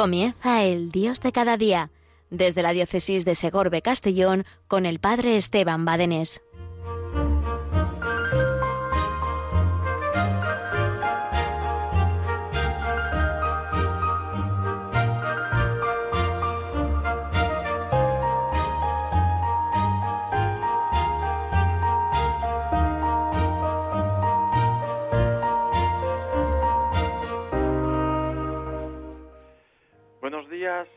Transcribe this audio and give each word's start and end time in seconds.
Comienza 0.00 0.64
el 0.64 0.90
Dios 0.90 1.20
de 1.20 1.30
cada 1.30 1.58
día, 1.58 1.90
desde 2.30 2.62
la 2.62 2.72
diócesis 2.72 3.26
de 3.26 3.34
Segorbe 3.34 3.82
Castellón 3.82 4.46
con 4.66 4.86
el 4.86 4.98
Padre 4.98 5.36
Esteban 5.36 5.84
Badenés. 5.84 6.40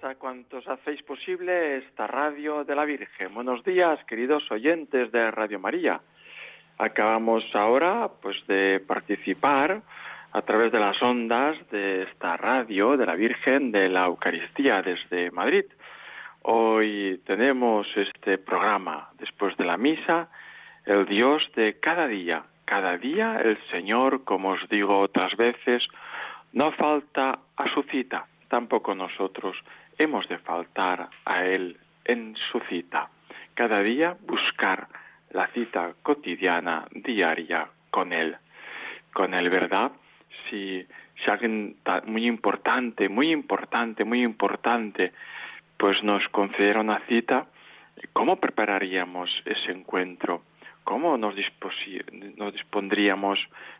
A 0.01 0.15
cuantos 0.15 0.65
hacéis 0.65 1.03
posible 1.03 1.75
esta 1.79 2.07
radio 2.07 2.63
de 2.63 2.73
la 2.73 2.85
Virgen. 2.85 3.33
Buenos 3.33 3.65
días, 3.65 3.99
queridos 4.05 4.49
oyentes 4.49 5.11
de 5.11 5.29
Radio 5.29 5.59
María. 5.59 5.99
Acabamos 6.77 7.43
ahora 7.53 8.09
pues 8.21 8.37
de 8.47 8.81
participar 8.87 9.81
a 10.31 10.41
través 10.43 10.71
de 10.71 10.79
las 10.79 11.01
ondas 11.03 11.57
de 11.69 12.03
esta 12.03 12.37
radio 12.37 12.95
de 12.95 13.05
la 13.05 13.15
Virgen 13.15 13.73
de 13.73 13.89
la 13.89 14.05
Eucaristía 14.05 14.81
desde 14.81 15.31
Madrid. 15.31 15.65
Hoy 16.43 17.19
tenemos 17.25 17.85
este 17.97 18.37
programa 18.37 19.09
después 19.17 19.57
de 19.57 19.65
la 19.65 19.75
misa, 19.75 20.29
el 20.85 21.05
Dios 21.07 21.43
de 21.57 21.77
cada 21.81 22.07
día. 22.07 22.43
Cada 22.63 22.97
día 22.97 23.41
el 23.43 23.57
Señor, 23.69 24.23
como 24.23 24.51
os 24.51 24.69
digo 24.69 24.99
otras 24.99 25.35
veces, 25.35 25.85
no 26.53 26.71
falta 26.71 27.39
a 27.57 27.73
su 27.73 27.83
cita 27.83 28.27
tampoco 28.53 28.93
nosotros 28.93 29.57
hemos 29.97 30.29
de 30.29 30.37
faltar 30.37 31.09
a 31.25 31.43
Él 31.43 31.75
en 32.05 32.35
su 32.51 32.59
cita. 32.69 33.09
Cada 33.55 33.81
día 33.81 34.15
buscar 34.27 34.89
la 35.31 35.47
cita 35.47 35.95
cotidiana, 36.03 36.85
diaria, 36.91 37.67
con 37.89 38.13
Él. 38.13 38.37
Con 39.11 39.33
Él, 39.33 39.49
¿verdad? 39.49 39.91
Si, 40.47 40.85
alguien 41.25 41.77
muy 42.05 42.27
importante, 42.27 43.09
muy 43.09 43.31
importante, 43.31 44.05
muy 44.05 44.21
importante, 44.21 45.13
pues 45.75 46.03
nos 46.03 46.21
concediera 46.29 46.81
una 46.81 46.99
cita, 47.07 47.47
¿cómo 48.13 48.35
prepararíamos 48.35 49.31
ese 49.45 49.71
encuentro? 49.71 50.43
¿Cómo 50.83 51.17
nos, 51.17 51.33
nos 52.37 52.53
dispondríamos? 52.53 53.39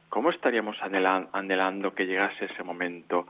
¿Cómo 0.10 0.32
estaríamos 0.32 0.78
anhelando 0.82 1.94
que 1.94 2.08
llegase 2.08 2.46
ese 2.46 2.64
momento? 2.64 3.28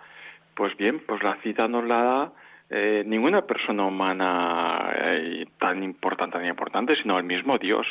Pues 0.55 0.75
bien, 0.77 0.99
pues 1.05 1.23
la 1.23 1.35
cita 1.37 1.67
nos 1.67 1.85
la 1.85 2.03
da 2.03 2.31
eh, 2.69 3.03
ninguna 3.05 3.41
persona 3.41 3.85
humana 3.85 4.91
eh, 4.95 5.45
tan 5.59 5.83
importante, 5.83 6.37
tan 6.37 6.47
importante, 6.47 6.95
sino 6.95 7.17
el 7.17 7.23
mismo 7.23 7.57
Dios. 7.57 7.87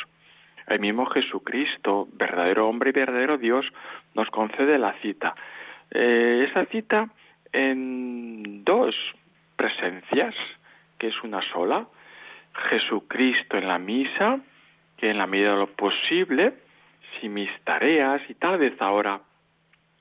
El 0.66 0.80
mismo 0.80 1.06
Jesucristo, 1.06 2.08
verdadero 2.12 2.68
hombre 2.68 2.90
y 2.90 2.92
verdadero 2.92 3.36
Dios, 3.38 3.66
nos 4.14 4.28
concede 4.30 4.78
la 4.78 4.92
cita. 5.00 5.34
Eh, 5.90 6.46
esa 6.48 6.64
cita 6.66 7.08
en 7.52 8.64
dos 8.64 8.94
presencias, 9.56 10.34
que 10.98 11.08
es 11.08 11.22
una 11.22 11.42
sola. 11.52 11.86
Jesucristo 12.70 13.58
en 13.58 13.68
la 13.68 13.78
misa, 13.78 14.40
que 14.96 15.10
en 15.10 15.18
la 15.18 15.26
medida 15.26 15.52
de 15.52 15.58
lo 15.58 15.66
posible, 15.68 16.54
si 17.20 17.28
mis 17.28 17.50
tareas 17.64 18.22
y 18.28 18.34
tal 18.34 18.58
vez 18.58 18.80
ahora 18.80 19.20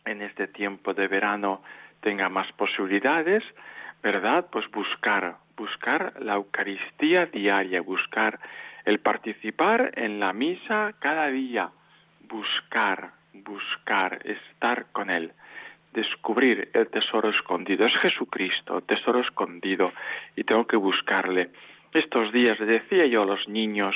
en 0.06 0.22
este 0.22 0.48
tiempo 0.48 0.94
de 0.94 1.08
verano 1.08 1.62
tenga 2.02 2.30
más 2.30 2.52
posibilidades, 2.54 3.44
¿verdad? 4.04 4.48
Pues 4.52 4.70
buscar, 4.72 5.38
buscar 5.56 6.14
la 6.20 6.36
Eucaristía 6.36 7.28
diaria, 7.28 7.82
buscar 7.82 8.40
el 8.86 9.00
participar 9.00 9.92
en 9.96 10.20
la 10.20 10.34
misa 10.34 10.94
cada 11.00 11.28
día, 11.28 11.70
buscar, 12.28 13.12
buscar, 13.34 14.20
estar 14.26 14.88
con 14.92 15.10
Él, 15.10 15.32
descubrir 15.94 16.70
el 16.74 16.88
tesoro 16.88 17.30
escondido. 17.30 17.86
Es 17.86 17.96
Jesucristo, 17.98 18.82
tesoro 18.82 19.20
escondido, 19.20 19.92
y 20.36 20.44
tengo 20.44 20.66
que 20.66 20.78
buscarle. 20.78 21.50
Estos 21.94 22.32
días 22.32 22.60
le 22.60 22.66
decía 22.66 23.06
yo 23.06 23.24
a 23.24 23.26
los 23.26 23.48
niños, 23.48 23.96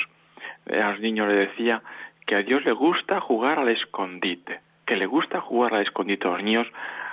eh, 0.66 0.80
a 0.80 0.92
los 0.92 1.00
niños 1.00 1.28
le 1.28 1.34
decía 1.34 1.82
que 2.26 2.36
a 2.36 2.42
Dios 2.42 2.64
le 2.64 2.72
gusta 2.72 3.20
jugar 3.20 3.58
al 3.58 3.68
escondite, 3.68 4.60
que 4.84 4.96
le 4.96 5.06
gusta 5.06 5.40
jugar 5.40 5.74
al 5.74 5.82
escondite. 5.82 6.28
Los 6.28 6.42
niños 6.42 6.66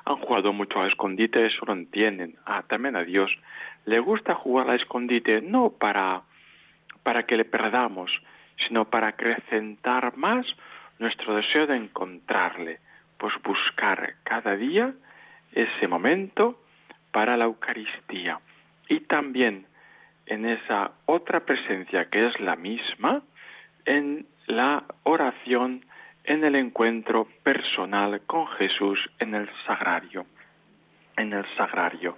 han 0.06 0.18
jugado 0.18 0.54
mucho 0.54 0.82
al 0.82 0.90
escondite, 0.90 1.46
eso 1.46 1.66
lo 1.66 1.74
entienden. 1.74 2.36
Ah, 2.46 2.64
también 2.68 2.96
a 2.96 3.04
Dios 3.04 3.32
le 3.86 4.00
gusta 4.00 4.36
jugar 4.36 4.70
al 4.70 4.80
escondite 4.80 5.42
no 5.42 5.72
para, 5.72 6.22
para 7.04 7.24
que 7.24 7.38
le 7.38 7.46
perdamos, 7.46 8.12
sino 8.68 8.86
para 8.86 9.10
acrecentar 9.10 10.16
más 10.18 10.46
nuestro 11.00 11.36
deseo 11.36 11.68
de 11.68 11.78
encontrarle, 11.78 12.80
pues 13.18 13.34
buscar 13.44 14.16
cada 14.24 14.56
día 14.56 14.94
ese 15.54 15.88
momento 15.88 16.60
para 17.12 17.38
la 17.38 17.46
Eucaristía. 17.46 18.40
Y 18.90 19.02
también 19.02 19.66
en 20.26 20.46
esa 20.46 20.92
otra 21.06 21.42
presencia 21.42 22.10
que 22.10 22.28
es 22.28 22.40
la 22.40 22.56
misma, 22.56 23.22
en 23.86 24.26
la 24.48 24.84
oración 25.04 25.86
en 26.24 26.44
el 26.44 26.56
encuentro 26.56 27.28
personal 27.44 28.22
con 28.26 28.48
Jesús 28.48 29.00
en 29.20 29.36
el 29.36 29.50
sagrario. 29.66 30.26
En 31.18 31.34
el 31.34 31.46
sagrario 31.56 32.18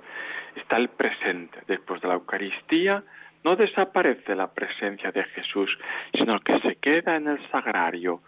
está 0.55 0.77
el 0.77 0.89
presente. 0.89 1.59
Después 1.67 2.01
de 2.01 2.07
la 2.07 2.13
Eucaristía 2.15 3.03
no 3.43 3.55
desaparece 3.55 4.35
la 4.35 4.53
presencia 4.53 5.11
de 5.11 5.23
Jesús, 5.23 5.77
sino 6.13 6.39
que 6.39 6.59
se 6.61 6.75
queda 6.77 7.15
en 7.15 7.27
el 7.27 7.49
sagrario 7.49 8.21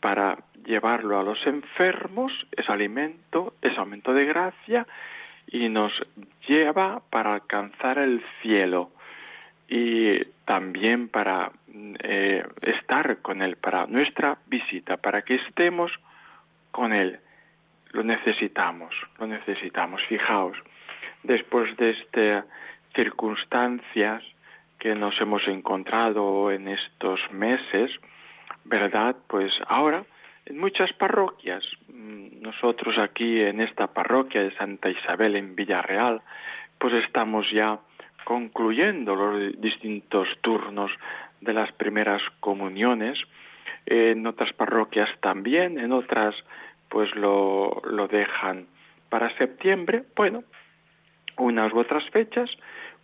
para 0.00 0.38
llevarlo 0.64 1.18
a 1.18 1.22
los 1.22 1.44
enfermos, 1.46 2.32
es 2.52 2.68
alimento, 2.68 3.54
es 3.62 3.76
aumento 3.78 4.12
de 4.12 4.26
gracia 4.26 4.86
y 5.46 5.68
nos 5.68 5.92
lleva 6.46 7.02
para 7.10 7.34
alcanzar 7.34 7.98
el 7.98 8.22
cielo 8.40 8.90
y 9.74 10.22
también 10.44 11.08
para 11.08 11.50
eh, 12.02 12.44
estar 12.60 13.22
con 13.22 13.40
Él, 13.40 13.56
para 13.56 13.86
nuestra 13.86 14.36
visita, 14.46 14.98
para 14.98 15.22
que 15.22 15.36
estemos 15.36 15.90
con 16.70 16.92
Él. 16.92 17.18
Lo 17.92 18.02
necesitamos, 18.02 18.94
lo 19.18 19.26
necesitamos. 19.26 20.02
Fijaos, 20.10 20.58
después 21.22 21.74
de 21.78 21.92
estas 21.92 22.44
circunstancias 22.94 24.22
que 24.78 24.94
nos 24.94 25.18
hemos 25.22 25.48
encontrado 25.48 26.52
en 26.52 26.68
estos 26.68 27.20
meses, 27.32 27.90
¿verdad? 28.64 29.16
Pues 29.26 29.54
ahora 29.68 30.04
en 30.44 30.58
muchas 30.58 30.92
parroquias, 30.92 31.64
mm, 31.88 32.42
nosotros 32.42 32.98
aquí 32.98 33.40
en 33.40 33.62
esta 33.62 33.86
parroquia 33.86 34.42
de 34.42 34.54
Santa 34.54 34.90
Isabel 34.90 35.34
en 35.34 35.56
Villarreal, 35.56 36.20
pues 36.78 36.92
estamos 37.04 37.50
ya 37.50 37.78
concluyendo 38.24 39.14
los 39.14 39.60
distintos 39.60 40.28
turnos 40.40 40.90
de 41.40 41.52
las 41.52 41.72
primeras 41.72 42.22
comuniones, 42.40 43.18
en 43.86 44.26
otras 44.26 44.52
parroquias 44.52 45.10
también, 45.20 45.78
en 45.78 45.92
otras 45.92 46.34
pues 46.88 47.14
lo, 47.16 47.80
lo 47.84 48.06
dejan 48.06 48.66
para 49.08 49.36
septiembre, 49.38 50.04
bueno, 50.14 50.44
unas 51.38 51.72
u 51.72 51.78
otras 51.78 52.04
fechas, 52.10 52.50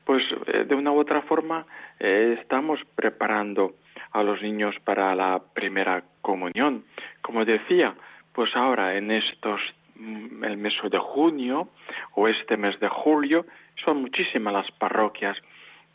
pues 0.05 0.23
eh, 0.47 0.65
de 0.65 0.75
una 0.75 0.93
u 0.93 0.99
otra 0.99 1.23
forma 1.23 1.67
eh, 1.99 2.39
estamos 2.41 2.81
preparando 2.95 3.75
a 4.13 4.23
los 4.23 4.41
niños 4.43 4.75
para 4.85 5.15
la 5.15 5.41
primera 5.53 6.03
comunión. 6.23 6.85
Como 7.23 7.45
decía, 7.45 7.95
pues 8.33 8.55
ahora 8.55 8.97
en 8.97 9.11
estos 9.11 9.61
el 9.99 10.57
mes 10.57 10.75
de 10.91 10.99
junio 10.99 11.69
o 12.15 12.29
este 12.29 12.57
mes 12.57 12.79
de 12.81 12.89
julio 12.89 13.47
son 13.85 14.03
muchísimas 14.03 14.53
las 14.53 14.71
parroquias 14.73 15.37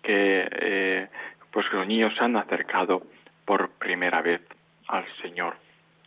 que 0.02 0.48
eh, 0.52 1.08
pues 1.52 1.66
los 1.72 1.88
niños 1.88 2.14
han 2.20 2.36
acercado 2.36 3.04
por 3.46 3.70
primera 3.72 4.22
vez 4.22 4.42
al 4.88 5.06
Señor, 5.22 5.56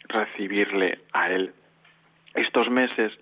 recibirle 0.08 1.00
a 1.12 1.30
Él. 1.30 1.52
Estos 2.34 2.68
meses, 2.70 3.12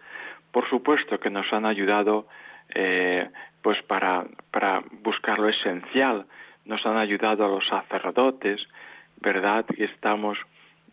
por 0.51 0.69
supuesto, 0.69 1.19
que 1.21 1.31
nos 1.31 1.53
han 1.53 1.67
ayudado 1.67 2.27
eh, 2.75 3.29
pues 3.63 3.81
para, 3.83 4.25
para 4.51 4.83
buscar 5.03 5.39
lo 5.39 5.49
esencial, 5.49 6.27
nos 6.65 6.85
han 6.87 6.97
ayudado 6.97 7.45
a 7.45 7.49
los 7.49 7.67
sacerdotes, 7.67 8.61
¿verdad? 9.21 9.65
Y 9.77 9.85
estamos 9.85 10.39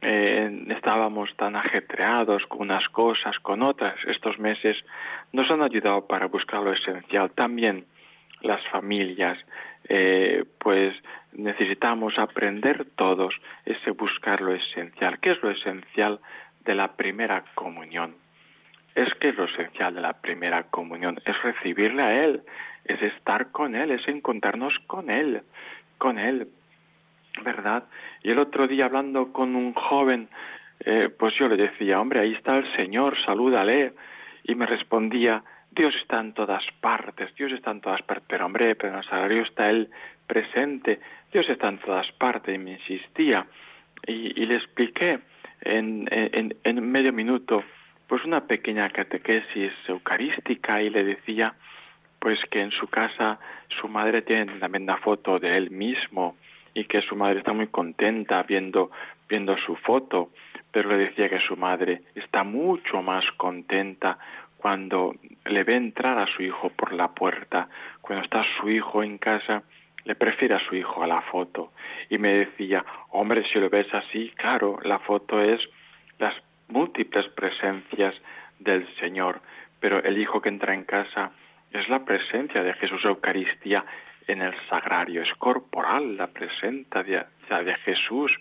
eh, 0.01 0.65
estábamos 0.69 1.35
tan 1.37 1.55
ajetreados 1.55 2.45
con 2.47 2.61
unas 2.61 2.87
cosas, 2.89 3.37
con 3.39 3.61
otras. 3.61 3.95
Estos 4.07 4.39
meses 4.39 4.77
nos 5.31 5.49
han 5.51 5.61
ayudado 5.61 6.07
para 6.07 6.27
buscar 6.27 6.61
lo 6.61 6.73
esencial. 6.73 7.31
También 7.31 7.85
las 8.41 8.65
familias, 8.67 9.37
eh, 9.87 10.43
pues 10.59 10.95
necesitamos 11.33 12.17
aprender 12.17 12.85
todos 12.95 13.33
ese 13.65 13.91
buscar 13.91 14.41
lo 14.41 14.53
esencial. 14.53 15.19
¿Qué 15.19 15.31
es 15.31 15.43
lo 15.43 15.51
esencial 15.51 16.19
de 16.65 16.75
la 16.75 16.95
primera 16.95 17.43
comunión? 17.55 18.15
es 18.95 19.13
que 19.15 19.31
lo 19.33 19.45
esencial 19.45 19.95
de 19.95 20.01
la 20.01 20.13
primera 20.13 20.63
comunión 20.63 21.19
es 21.25 21.41
recibirle 21.43 22.03
a 22.03 22.25
Él, 22.25 22.41
es 22.85 23.01
estar 23.01 23.51
con 23.51 23.75
Él, 23.75 23.91
es 23.91 24.07
encontrarnos 24.07 24.77
con 24.87 25.09
Él, 25.09 25.43
con 25.97 26.19
Él, 26.19 26.47
¿verdad? 27.43 27.85
Y 28.23 28.31
el 28.31 28.39
otro 28.39 28.67
día 28.67 28.85
hablando 28.85 29.31
con 29.31 29.55
un 29.55 29.73
joven, 29.73 30.29
eh, 30.81 31.09
pues 31.17 31.35
yo 31.35 31.47
le 31.47 31.57
decía, 31.57 31.99
hombre, 31.99 32.19
ahí 32.19 32.33
está 32.33 32.57
el 32.57 32.75
Señor, 32.75 33.17
salúdale. 33.23 33.93
Y 34.43 34.55
me 34.55 34.65
respondía, 34.65 35.43
Dios 35.71 35.93
está 36.01 36.19
en 36.19 36.33
todas 36.33 36.63
partes, 36.79 37.33
Dios 37.35 37.51
está 37.51 37.71
en 37.71 37.81
todas 37.81 38.01
partes, 38.01 38.25
pero 38.27 38.45
hombre, 38.45 38.75
pero 38.75 38.93
en 38.93 38.99
el 38.99 39.05
salario 39.05 39.43
está 39.43 39.69
Él 39.69 39.89
presente, 40.27 40.99
Dios 41.31 41.47
está 41.49 41.69
en 41.69 41.77
todas 41.77 42.11
partes, 42.13 42.55
y 42.55 42.57
me 42.57 42.71
insistía. 42.73 43.45
Y, 44.07 44.45
le 44.45 44.55
expliqué 44.55 45.19
en, 45.61 46.07
en, 46.11 46.55
en 46.63 46.91
medio 46.91 47.13
minuto, 47.13 47.63
pues 48.07 48.25
una 48.25 48.47
pequeña 48.47 48.89
catequesis 48.89 49.71
eucarística 49.87 50.81
y 50.81 50.89
le 50.89 51.03
decía, 51.03 51.53
pues 52.19 52.39
que 52.49 52.61
en 52.61 52.71
su 52.71 52.87
casa 52.87 53.39
su 53.79 53.87
madre 53.87 54.23
tiene 54.23 54.59
también 54.59 54.83
una 54.83 54.97
foto 54.97 55.39
de 55.39 55.55
él 55.55 55.69
mismo 55.69 56.35
y 56.73 56.85
que 56.85 57.01
su 57.01 57.15
madre 57.15 57.39
está 57.39 57.53
muy 57.53 57.67
contenta 57.67 58.43
viendo 58.43 58.91
viendo 59.31 59.57
su 59.57 59.77
foto, 59.77 60.29
pero 60.71 60.89
le 60.89 60.97
decía 61.05 61.29
que 61.29 61.39
su 61.39 61.55
madre 61.55 62.01
está 62.15 62.43
mucho 62.43 63.01
más 63.01 63.23
contenta 63.37 64.17
cuando 64.57 65.15
le 65.45 65.63
ve 65.63 65.75
entrar 65.75 66.19
a 66.19 66.27
su 66.27 66.43
hijo 66.43 66.69
por 66.69 66.91
la 66.91 67.07
puerta, 67.07 67.69
cuando 68.01 68.25
está 68.25 68.43
su 68.59 68.69
hijo 68.69 69.01
en 69.01 69.17
casa, 69.17 69.63
le 70.03 70.15
prefiere 70.15 70.55
a 70.55 70.59
su 70.67 70.75
hijo 70.75 71.01
a 71.01 71.07
la 71.07 71.21
foto. 71.21 71.71
Y 72.09 72.17
me 72.17 72.33
decía, 72.33 72.83
hombre, 73.09 73.43
si 73.51 73.59
lo 73.59 73.69
ves 73.69 73.91
así, 73.93 74.31
claro, 74.35 74.79
la 74.83 74.99
foto 74.99 75.41
es 75.41 75.61
las 76.19 76.35
múltiples 76.67 77.27
presencias 77.29 78.13
del 78.59 78.87
Señor, 78.95 79.41
pero 79.79 80.03
el 80.03 80.17
hijo 80.17 80.41
que 80.41 80.49
entra 80.49 80.73
en 80.73 80.83
casa 80.83 81.31
es 81.71 81.87
la 81.89 82.03
presencia 82.03 82.63
de 82.63 82.73
Jesús 82.73 83.03
Eucaristía 83.05 83.85
en 84.27 84.41
el 84.41 84.53
sagrario, 84.69 85.21
es 85.21 85.33
corporal 85.35 86.17
la 86.17 86.27
presencia 86.27 87.03
de, 87.03 87.63
de 87.63 87.75
Jesús. 87.85 88.31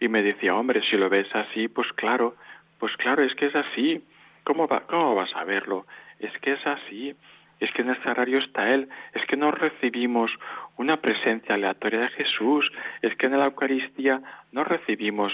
Y 0.00 0.08
me 0.08 0.22
decía, 0.22 0.54
hombre, 0.54 0.82
si 0.82 0.96
lo 0.96 1.08
ves 1.08 1.28
así, 1.34 1.68
pues 1.68 1.92
claro, 1.92 2.36
pues 2.78 2.96
claro, 2.96 3.22
es 3.22 3.34
que 3.34 3.46
es 3.46 3.54
así. 3.54 4.02
¿Cómo, 4.44 4.66
va, 4.66 4.80
¿Cómo 4.86 5.14
vas 5.14 5.34
a 5.36 5.44
verlo? 5.44 5.86
Es 6.18 6.32
que 6.38 6.52
es 6.52 6.66
así. 6.66 7.14
Es 7.60 7.70
que 7.72 7.82
en 7.82 7.90
el 7.90 8.02
sagrario 8.02 8.38
está 8.38 8.72
Él. 8.72 8.88
Es 9.12 9.24
que 9.26 9.36
no 9.36 9.50
recibimos 9.50 10.30
una 10.78 10.96
presencia 11.02 11.54
aleatoria 11.54 12.00
de 12.00 12.08
Jesús. 12.08 12.70
Es 13.02 13.14
que 13.16 13.26
en 13.26 13.38
la 13.38 13.44
Eucaristía 13.44 14.22
no 14.52 14.64
recibimos 14.64 15.32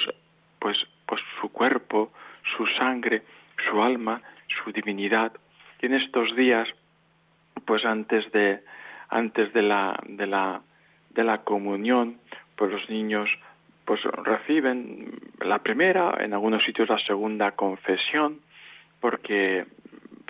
pues, 0.59 0.77
pues 1.07 1.23
su 1.41 1.53
cuerpo, 1.53 2.13
su 2.57 2.67
sangre, 2.67 3.23
su 3.69 3.81
alma, 3.81 4.21
su 4.49 4.73
divinidad. 4.73 5.33
Y 5.81 5.87
en 5.87 5.95
estos 5.95 6.35
días 6.35 6.69
pues 7.67 7.85
antes 7.85 8.31
de 8.33 8.61
antes 9.09 9.53
de 9.53 9.63
la 9.63 9.99
de 10.07 10.27
la 10.27 10.61
de 11.11 11.25
la 11.25 11.39
comunión 11.39 12.19
pues 12.57 12.71
los 12.71 12.89
niños 12.91 13.29
pues 13.85 14.03
reciben 14.03 15.21
la 15.41 15.61
primera 15.61 16.17
en 16.21 16.35
algunos 16.35 16.65
sitios 16.65 16.89
la 16.89 16.99
segunda 16.99 17.53
confesión 17.53 18.41
porque 19.01 19.67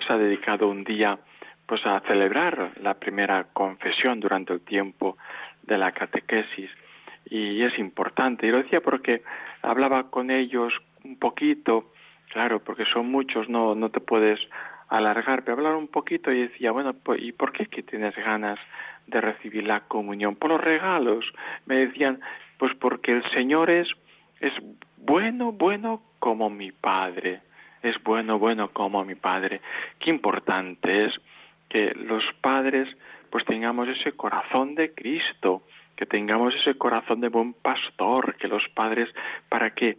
se 0.05 0.13
ha 0.13 0.17
dedicado 0.17 0.69
un 0.69 0.83
día 0.83 1.17
pues 1.65 1.85
a 1.85 1.99
celebrar 2.01 2.71
la 2.81 2.93
primera 2.93 3.47
confesión 3.53 4.19
durante 4.19 4.53
el 4.53 4.61
tiempo 4.61 5.17
de 5.63 5.77
la 5.77 5.91
catequesis. 5.91 6.69
Y 7.29 7.61
es 7.61 7.77
importante. 7.77 8.47
Y 8.47 8.51
lo 8.51 8.63
decía 8.63 8.79
porque 8.79 9.21
hablaba 9.61 10.09
con 10.09 10.31
ellos 10.31 10.73
un 11.03 11.19
poquito 11.19 11.91
claro 12.31 12.59
porque 12.63 12.85
son 12.85 13.09
muchos 13.09 13.47
no 13.47 13.73
no 13.75 13.89
te 13.89 14.01
puedes 14.01 14.39
alargar, 14.89 15.43
pero 15.43 15.57
hablar 15.57 15.75
un 15.75 15.87
poquito 15.87 16.31
y 16.31 16.43
decía, 16.43 16.71
bueno, 16.71 16.95
¿y 17.17 17.31
por 17.31 17.51
qué 17.51 17.65
que 17.65 17.83
tienes 17.83 18.15
ganas 18.15 18.59
de 19.07 19.21
recibir 19.21 19.65
la 19.65 19.81
comunión? 19.81 20.35
Por 20.35 20.51
los 20.51 20.61
regalos. 20.61 21.25
Me 21.65 21.75
decían, 21.85 22.19
pues 22.57 22.73
porque 22.75 23.11
el 23.11 23.29
Señor 23.31 23.69
es, 23.69 23.87
es 24.39 24.53
bueno, 24.97 25.51
bueno 25.51 26.01
como 26.19 26.49
mi 26.49 26.71
Padre. 26.71 27.41
Es 27.83 28.01
bueno, 28.03 28.39
bueno 28.39 28.69
como 28.69 29.03
mi 29.03 29.15
Padre. 29.15 29.61
Qué 29.99 30.09
importante 30.09 31.05
es 31.05 31.13
que 31.69 31.93
los 31.95 32.23
padres 32.41 32.87
pues 33.29 33.45
tengamos 33.45 33.87
ese 33.89 34.13
corazón 34.13 34.75
de 34.75 34.93
Cristo, 34.93 35.63
que 35.95 36.05
tengamos 36.05 36.55
ese 36.55 36.77
corazón 36.77 37.21
de 37.21 37.27
buen 37.27 37.53
pastor, 37.53 38.35
que 38.35 38.47
los 38.47 38.63
padres, 38.73 39.09
¿para 39.49 39.71
qué? 39.71 39.97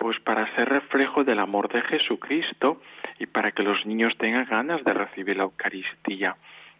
Pues 0.00 0.18
para 0.20 0.50
ser 0.56 0.66
reflejo 0.66 1.24
del 1.24 1.40
amor 1.40 1.68
de 1.68 1.82
Jesucristo 1.82 2.80
y 3.18 3.26
para 3.26 3.52
que 3.52 3.62
los 3.62 3.84
niños 3.84 4.16
tengan 4.16 4.46
ganas 4.46 4.82
de 4.82 4.94
recibir 4.94 5.36
la 5.36 5.42
Eucaristía. 5.42 6.36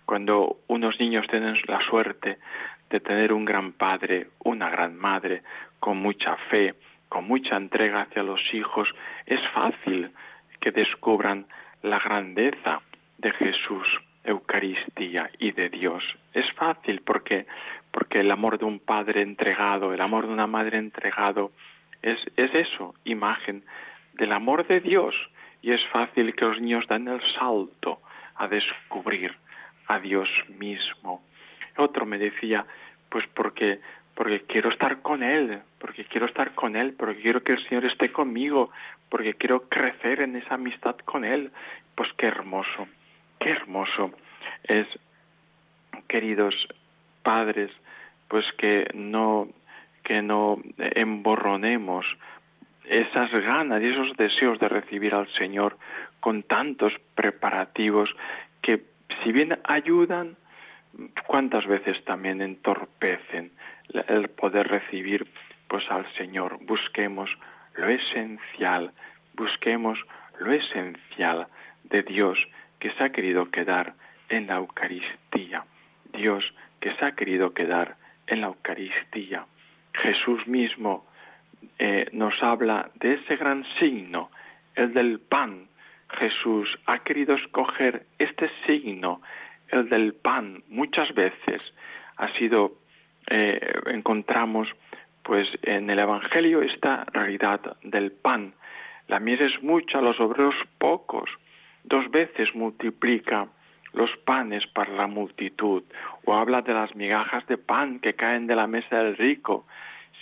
Cuando 0.06 0.56
unos 0.68 0.98
niños 0.98 1.26
tienen 1.28 1.54
la 1.66 1.82
suerte 1.82 2.38
de 2.88 3.00
tener 3.00 3.34
un 3.34 3.44
gran 3.44 3.72
padre, 3.72 4.28
una 4.42 4.70
gran 4.70 4.96
madre, 4.96 5.42
con 5.80 5.98
mucha 5.98 6.34
fe, 6.48 6.76
con 7.10 7.28
mucha 7.28 7.58
entrega 7.58 8.00
hacia 8.00 8.22
los 8.22 8.40
hijos, 8.54 8.88
es 9.26 9.40
fácil 9.52 10.12
que 10.58 10.70
descubran 10.70 11.44
la 11.82 11.98
grandeza 11.98 12.80
de 13.18 13.32
Jesús, 13.32 13.86
Eucaristía 14.24 15.28
y 15.38 15.52
de 15.52 15.68
Dios. 15.68 16.02
Es 16.32 16.50
fácil 16.52 17.02
porque, 17.02 17.44
porque 17.90 18.20
el 18.20 18.30
amor 18.30 18.58
de 18.58 18.64
un 18.64 18.78
padre 18.78 19.20
entregado, 19.20 19.92
el 19.92 20.00
amor 20.00 20.26
de 20.26 20.32
una 20.32 20.46
madre 20.46 20.78
entregado, 20.78 21.52
es, 22.02 22.18
es 22.36 22.54
eso, 22.54 22.94
imagen 23.04 23.64
del 24.14 24.32
amor 24.32 24.66
de 24.66 24.80
Dios. 24.80 25.14
Y 25.62 25.72
es 25.72 25.84
fácil 25.92 26.34
que 26.34 26.44
los 26.44 26.60
niños 26.60 26.86
den 26.88 27.08
el 27.08 27.20
salto 27.34 28.00
a 28.36 28.48
descubrir 28.48 29.34
a 29.86 29.98
Dios 29.98 30.28
mismo. 30.48 31.22
Otro 31.76 32.06
me 32.06 32.18
decía, 32.18 32.64
pues 33.08 33.26
porque 33.34 33.80
porque 34.20 34.42
quiero 34.42 34.68
estar 34.68 35.00
con 35.00 35.22
Él, 35.22 35.62
porque 35.78 36.04
quiero 36.04 36.26
estar 36.26 36.54
con 36.54 36.76
Él, 36.76 36.94
porque 36.98 37.22
quiero 37.22 37.42
que 37.42 37.52
el 37.52 37.68
Señor 37.68 37.86
esté 37.86 38.12
conmigo, 38.12 38.70
porque 39.08 39.32
quiero 39.32 39.62
crecer 39.68 40.20
en 40.20 40.36
esa 40.36 40.56
amistad 40.56 40.96
con 41.06 41.24
Él. 41.24 41.50
Pues 41.94 42.10
qué 42.18 42.26
hermoso, 42.26 42.86
qué 43.38 43.48
hermoso 43.48 44.10
es, 44.64 44.86
queridos 46.06 46.54
padres, 47.22 47.70
pues 48.28 48.44
que 48.58 48.90
no 48.92 49.48
que 50.10 50.22
no 50.22 50.58
emborronemos 50.76 52.04
esas 52.84 53.30
ganas 53.30 53.80
y 53.80 53.86
esos 53.86 54.16
deseos 54.16 54.58
de 54.58 54.68
recibir 54.68 55.14
al 55.14 55.28
Señor 55.34 55.78
con 56.18 56.42
tantos 56.42 56.92
preparativos 57.14 58.10
que 58.60 58.82
si 59.22 59.30
bien 59.30 59.56
ayudan, 59.62 60.34
cuántas 61.28 61.64
veces 61.64 62.04
también 62.06 62.42
entorpecen 62.42 63.52
el 64.08 64.30
poder 64.30 64.66
recibir 64.66 65.28
pues 65.68 65.88
al 65.88 66.12
Señor. 66.14 66.58
Busquemos 66.62 67.30
lo 67.76 67.88
esencial, 67.88 68.90
busquemos 69.34 69.96
lo 70.40 70.52
esencial 70.52 71.46
de 71.84 72.02
Dios 72.02 72.36
que 72.80 72.90
se 72.94 73.04
ha 73.04 73.10
querido 73.10 73.48
quedar 73.52 73.94
en 74.28 74.48
la 74.48 74.56
Eucaristía. 74.56 75.62
Dios 76.12 76.42
que 76.80 76.92
se 76.96 77.04
ha 77.04 77.12
querido 77.12 77.54
quedar 77.54 77.94
en 78.26 78.40
la 78.40 78.48
Eucaristía. 78.48 79.46
Jesús 79.94 80.46
mismo 80.46 81.06
eh, 81.78 82.08
nos 82.12 82.34
habla 82.42 82.90
de 82.94 83.14
ese 83.14 83.36
gran 83.36 83.64
signo, 83.78 84.30
el 84.74 84.92
del 84.94 85.20
pan. 85.20 85.68
Jesús 86.18 86.68
ha 86.86 86.98
querido 87.00 87.34
escoger 87.34 88.06
este 88.18 88.50
signo, 88.66 89.22
el 89.68 89.88
del 89.88 90.14
pan, 90.14 90.62
muchas 90.68 91.14
veces 91.14 91.62
ha 92.16 92.28
sido, 92.34 92.72
eh, 93.28 93.60
encontramos 93.86 94.68
pues 95.22 95.48
en 95.62 95.88
el 95.90 95.98
Evangelio 95.98 96.62
esta 96.62 97.04
realidad 97.12 97.76
del 97.82 98.10
pan. 98.10 98.54
La 99.08 99.20
miel 99.20 99.40
es 99.42 99.62
mucha, 99.62 100.00
los 100.00 100.18
obreros 100.20 100.54
pocos. 100.78 101.30
Dos 101.84 102.10
veces 102.10 102.54
multiplica 102.54 103.48
los 103.92 104.10
panes 104.24 104.66
para 104.68 104.92
la 104.92 105.06
multitud, 105.06 105.82
o 106.24 106.34
habla 106.34 106.62
de 106.62 106.72
las 106.72 106.94
migajas 106.94 107.46
de 107.46 107.58
pan 107.58 108.00
que 108.00 108.14
caen 108.14 108.46
de 108.46 108.56
la 108.56 108.66
mesa 108.66 108.98
del 108.98 109.16
rico 109.16 109.66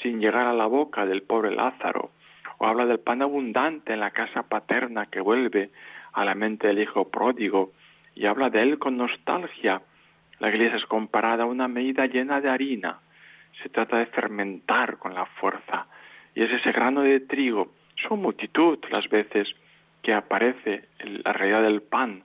sin 0.03 0.21
llegar 0.21 0.47
a 0.47 0.53
la 0.53 0.67
boca 0.67 1.07
del 1.07 1.23
pobre 1.23 1.51
Lázaro, 1.51 2.11
o 2.59 2.67
habla 2.67 2.87
del 2.87 3.01
pan 3.01 3.23
abundante 3.23 3.93
en 3.93 4.01
la 4.01 4.11
casa 4.11 4.45
paterna 4.45 5.07
que 5.07 5.21
vuelve 5.21 5.71
a 6.13 6.25
la 6.25 6.35
mente 6.35 6.69
del 6.69 6.81
hijo 6.81 7.09
pródigo, 7.09 7.73
y 8.15 8.27
habla 8.27 8.51
de 8.51 8.63
él 8.63 8.79
con 8.79 8.97
nostalgia. 8.97 9.81
La 10.41 10.49
iglesia 10.49 10.77
es 10.77 10.87
comparada 10.87 11.45
a 11.45 11.47
una 11.47 11.69
medida 11.69 12.07
llena 12.07 12.41
de 12.41 12.49
harina. 12.49 12.99
Se 13.63 13.69
trata 13.69 13.99
de 13.99 14.07
fermentar 14.07 14.99
con 14.99 15.15
la 15.15 15.27
fuerza. 15.27 15.87
Y 16.35 16.43
es 16.43 16.51
ese 16.51 16.73
grano 16.73 17.03
de 17.03 17.21
trigo. 17.21 17.73
Son 18.09 18.21
multitud 18.21 18.79
las 18.91 19.09
veces 19.09 19.49
que 20.03 20.15
aparece 20.15 20.89
la 21.25 21.33
realidad 21.33 21.63
del 21.63 21.83
pan 21.83 22.23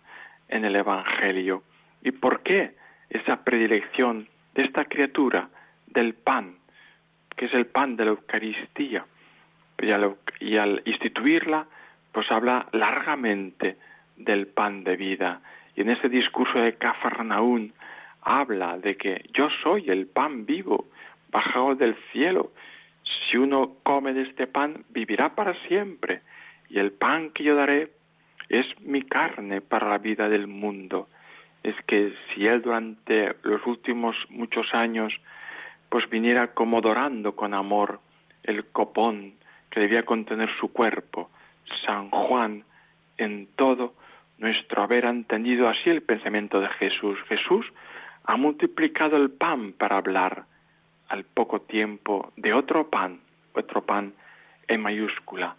en 0.54 0.66
el 0.66 0.76
Evangelio. 0.76 1.64
¿Y 2.02 2.12
por 2.12 2.44
qué 2.44 2.76
esa 3.10 3.44
predilección 3.44 4.28
de 4.56 4.64
esta 4.64 4.86
criatura 4.86 5.50
del 5.88 6.14
pan? 6.14 6.56
que 7.36 7.46
es 7.46 7.54
el 7.54 7.66
pan 7.66 7.96
de 7.96 8.06
la 8.06 8.12
Eucaristía. 8.12 9.06
Y 10.40 10.58
al, 10.58 10.82
instituirla, 10.86 11.68
pues 12.12 12.32
habla 12.32 12.68
largamente 12.72 13.78
del 14.16 14.48
pan 14.48 14.84
de 14.84 14.96
vida. 14.96 15.42
Y 15.76 15.82
en 15.82 15.90
ese 15.90 16.10
discurso 16.10 16.60
de 16.60 16.76
Cafarnaún 16.76 17.74
habla 18.22 18.78
de 18.78 18.96
que 18.96 19.26
yo 19.34 19.50
soy 19.62 19.90
el 19.90 20.08
pan 20.08 20.46
vivo, 20.46 20.86
bajado 21.32 21.76
del 21.76 21.96
cielo. 22.12 22.52
Si 23.04 23.38
uno 23.38 23.76
come 23.84 24.14
de 24.14 24.22
este 24.22 24.48
pan, 24.48 24.86
vivirá 24.90 25.36
para 25.36 25.54
siempre. 25.68 26.22
Y 26.70 26.80
el 26.80 26.92
pan 26.92 27.32
que 27.32 27.44
yo 27.44 27.56
daré 27.56 27.92
es 28.54 28.68
mi 28.82 29.02
carne 29.02 29.62
para 29.62 29.90
la 29.90 29.98
vida 29.98 30.30
del 30.30 30.46
mundo. 30.48 31.08
Es 31.64 31.76
que 31.88 32.14
si 32.30 32.46
él 32.46 32.62
durante 32.62 33.36
los 33.42 33.66
últimos 33.66 34.16
muchos 34.30 34.74
años 34.74 35.12
pues 35.90 36.08
viniera 36.10 36.54
como 36.54 36.82
dorando 36.82 37.36
con 37.36 37.54
amor 37.54 38.00
el 38.44 38.66
copón 38.66 39.34
que 39.72 39.80
debía 39.80 40.06
contener 40.06 40.50
su 40.60 40.72
cuerpo, 40.72 41.32
San 41.86 42.10
Juan 42.12 42.64
en 43.18 43.48
todo 43.56 43.96
nuestro 44.38 44.84
haber 44.84 45.06
entendido 45.06 45.68
así 45.68 45.90
el 45.90 46.04
pensamiento 46.04 46.60
de 46.60 46.68
Jesús. 46.70 47.18
Jesús 47.28 47.66
ha 48.26 48.38
multiplicado 48.38 49.18
el 49.18 49.32
pan 49.32 49.74
para 49.74 49.98
hablar 49.98 50.46
al 51.10 51.24
poco 51.24 51.62
tiempo 51.62 52.32
de 52.38 52.54
otro 52.54 52.90
pan, 52.90 53.20
otro 53.54 53.84
pan 53.84 54.14
en 54.68 54.82
mayúscula, 54.82 55.56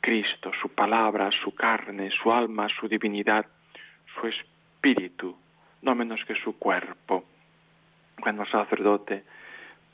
Cristo, 0.00 0.52
su 0.60 0.68
palabra, 0.70 1.30
su 1.42 1.54
carne, 1.54 2.10
su 2.10 2.32
alma, 2.32 2.68
su 2.68 2.88
divinidad, 2.88 3.46
su 4.14 4.26
espíritu, 4.26 5.36
no 5.82 5.94
menos 5.94 6.24
que 6.24 6.34
su 6.36 6.58
cuerpo. 6.58 7.24
Cuando 8.20 8.42
el 8.42 8.50
sacerdote, 8.50 9.24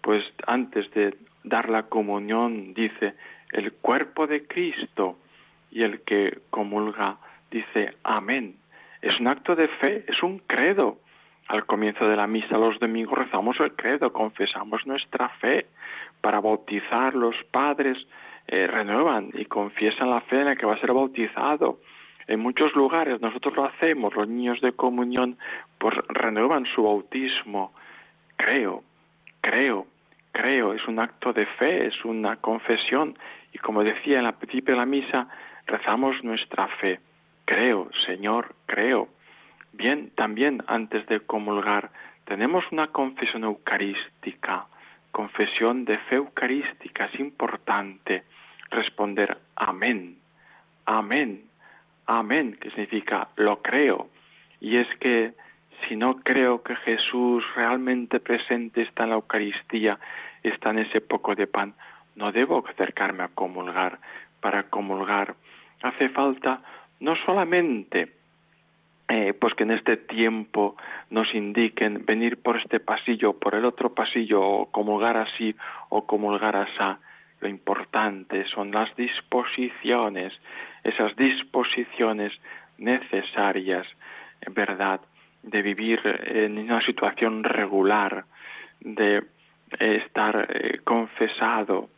pues 0.01 0.25
antes 0.47 0.91
de 0.93 1.17
dar 1.43 1.69
la 1.69 1.85
comunión, 1.85 2.75
dice 2.75 3.15
el 3.53 3.73
cuerpo 3.73 4.27
de 4.27 4.47
Cristo 4.47 5.19
y 5.71 5.83
el 5.83 6.03
que 6.03 6.39
comulga 6.51 7.19
dice 7.51 7.95
amén. 8.03 8.57
Es 9.03 9.19
un 9.21 9.29
acto 9.29 9.55
de 9.55 9.69
fe, 9.69 10.05
es 10.09 10.23
un 10.23 10.39
credo. 10.39 10.99
Al 11.49 11.67
comienzo 11.67 12.09
de 12.09 12.17
la 12.17 12.27
misa 12.27 12.57
los 12.57 12.79
domingos 12.81 13.19
rezamos 13.19 13.61
el 13.61 13.75
credo, 13.75 14.13
confesamos 14.13 14.87
nuestra 14.87 15.29
fe. 15.41 15.67
Para 16.21 16.41
bautizar 16.41 17.15
los 17.15 17.37
padres 17.51 17.99
eh, 18.47 18.67
renuevan 18.67 19.31
y 19.33 19.47
confiesan 19.47 20.11
la 20.11 20.21
fe 20.23 20.41
en 20.41 20.47
la 20.47 20.57
que 20.57 20.67
va 20.67 20.75
a 20.75 20.81
ser 20.81 20.93
bautizado. 20.93 21.79
En 22.27 22.41
muchos 22.41 22.75
lugares 22.75 23.21
nosotros 23.21 23.55
lo 23.57 23.65
hacemos, 23.65 24.15
los 24.15 24.29
niños 24.29 24.61
de 24.61 24.73
comunión 24.73 25.37
pues 25.79 25.95
renuevan 26.09 26.67
su 26.67 26.83
bautismo. 26.83 27.73
Creo, 28.37 28.83
creo, 29.41 29.87
creo, 30.33 30.75
es 30.75 30.87
un 30.87 30.99
acto 30.99 31.33
de 31.33 31.47
fe, 31.47 31.87
es 31.87 32.05
una 32.05 32.37
confesión 32.37 33.17
y 33.53 33.59
como 33.59 33.85
decía 33.85 34.19
en 34.19 34.25
la 34.25 34.33
principio 34.33 34.75
de 34.75 34.81
la 34.81 34.87
misa, 34.87 35.29
rezamos 35.67 36.23
nuestra 36.25 36.69
fe. 36.69 37.01
Creo, 37.45 37.91
Señor, 38.07 38.55
creo. 38.67 39.09
Bien, 39.73 40.11
también 40.15 40.63
antes 40.67 41.07
de 41.07 41.21
comulgar 41.21 41.91
tenemos 42.25 42.65
una 42.73 42.89
confesión 42.89 43.45
eucarística, 43.45 44.67
confesión 45.13 45.85
de 45.85 45.99
fe 45.99 46.17
eucarística, 46.17 47.07
es 47.07 47.21
importante 47.21 48.25
responder 48.75 49.39
amén, 49.57 50.19
amén, 50.87 51.45
amén, 52.07 52.57
que 52.61 52.71
significa 52.71 53.29
lo 53.37 53.63
creo. 53.63 54.09
Y 54.61 54.77
es 54.77 54.89
que 54.99 55.33
si 55.89 55.97
no 55.97 56.17
creo 56.17 56.63
que 56.63 56.77
Jesús 56.77 57.45
realmente 57.55 58.21
presente 58.21 58.83
está 58.83 59.05
en 59.05 59.11
la 59.11 59.17
Eucaristía, 59.17 59.99
está 60.43 60.71
en 60.71 60.81
ese 60.81 61.01
poco 61.01 61.35
de 61.35 61.47
pan, 61.47 61.75
no 62.17 62.33
debo 62.33 62.65
acercarme 62.67 63.25
a 63.25 63.29
comulgar. 63.29 63.99
Para 64.41 64.65
comulgar 64.65 65.35
hace 65.83 66.09
falta 66.11 66.61
no 67.01 67.17
solamente 67.17 68.13
eh, 69.09 69.35
pues 69.35 69.55
que 69.55 69.65
en 69.65 69.73
este 69.73 69.97
tiempo 69.99 70.77
nos 71.11 71.35
indiquen 71.35 72.07
venir 72.07 72.41
por 72.41 72.57
este 72.57 72.81
pasillo, 72.81 73.35
por 73.39 73.55
el 73.55 73.67
otro 73.67 73.95
pasillo, 73.95 74.41
o 74.43 74.67
comulgar 74.71 75.17
así 75.19 75.55
o 75.91 76.07
comulgar 76.07 76.57
así. 76.57 76.99
Lo 77.45 77.51
importante 77.51 78.47
son 78.47 78.71
las 78.71 78.97
disposiciones, 78.97 80.33
esas 80.83 81.15
disposiciones 81.15 82.33
necesarias, 82.79 83.87
verdad, 84.49 85.03
de 85.43 85.61
vivir 85.61 86.01
en 86.25 86.57
una 86.57 86.81
situación 86.81 87.45
regular, 87.45 88.25
de 88.81 89.25
estar 89.79 90.47
eh, 90.49 90.81
confesado, 90.85 91.91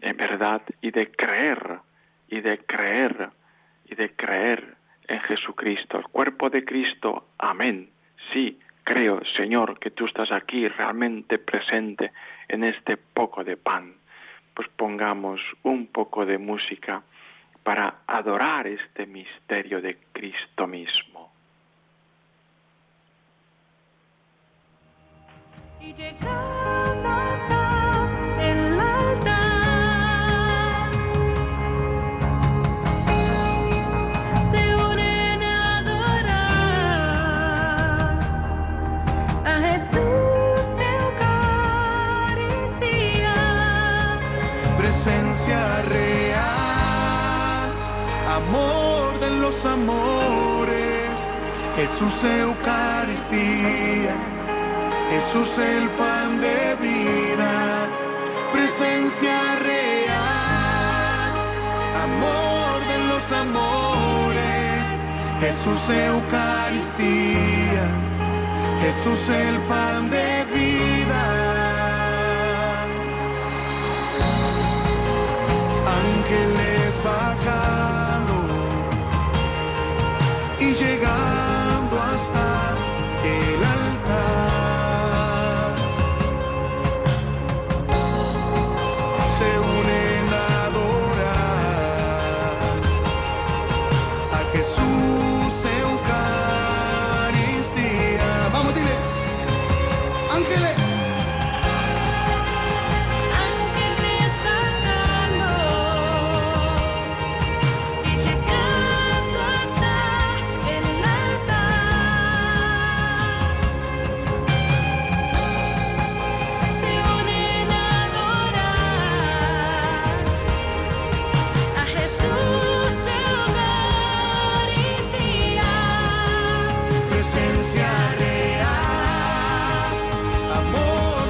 en 0.00 0.16
verdad, 0.16 0.62
y 0.80 0.90
de 0.90 1.12
creer, 1.12 1.78
y 2.28 2.40
de 2.40 2.58
creer 2.66 3.28
y 3.84 3.94
de 3.94 4.10
creer 4.16 4.74
en 5.06 5.20
Jesucristo, 5.20 5.98
el 5.98 6.08
cuerpo 6.08 6.50
de 6.50 6.64
Cristo. 6.64 7.28
Amén. 7.38 7.88
Sí, 8.32 8.58
creo, 8.82 9.22
Señor, 9.36 9.78
que 9.78 9.92
tú 9.92 10.06
estás 10.06 10.32
aquí 10.32 10.66
realmente 10.66 11.38
presente 11.38 12.10
en 12.48 12.64
este 12.64 12.96
poco 12.96 13.44
de 13.44 13.56
pan. 13.56 14.01
Pues 14.54 14.68
pongamos 14.76 15.40
un 15.62 15.86
poco 15.86 16.26
de 16.26 16.38
música 16.38 17.02
para 17.62 18.02
adorar 18.06 18.66
este 18.66 19.06
misterio 19.06 19.80
de 19.80 19.96
Cristo 20.12 20.66
mismo. 20.66 21.32
Jesús 51.82 52.14
Eucaristía, 52.22 54.14
Jesús 55.10 55.58
el 55.58 55.88
pan 55.98 56.40
de 56.40 56.76
vida, 56.80 57.88
presencia 58.52 59.56
real, 59.56 61.32
amor 62.04 62.86
de 62.86 62.98
los 63.08 63.32
amores, 63.32 64.86
Jesús 65.40 65.80
Eucaristía, 65.90 67.84
Jesús 68.80 69.28
el 69.28 69.56
pan 69.62 70.08
de 70.08 70.18
vida. 70.18 70.41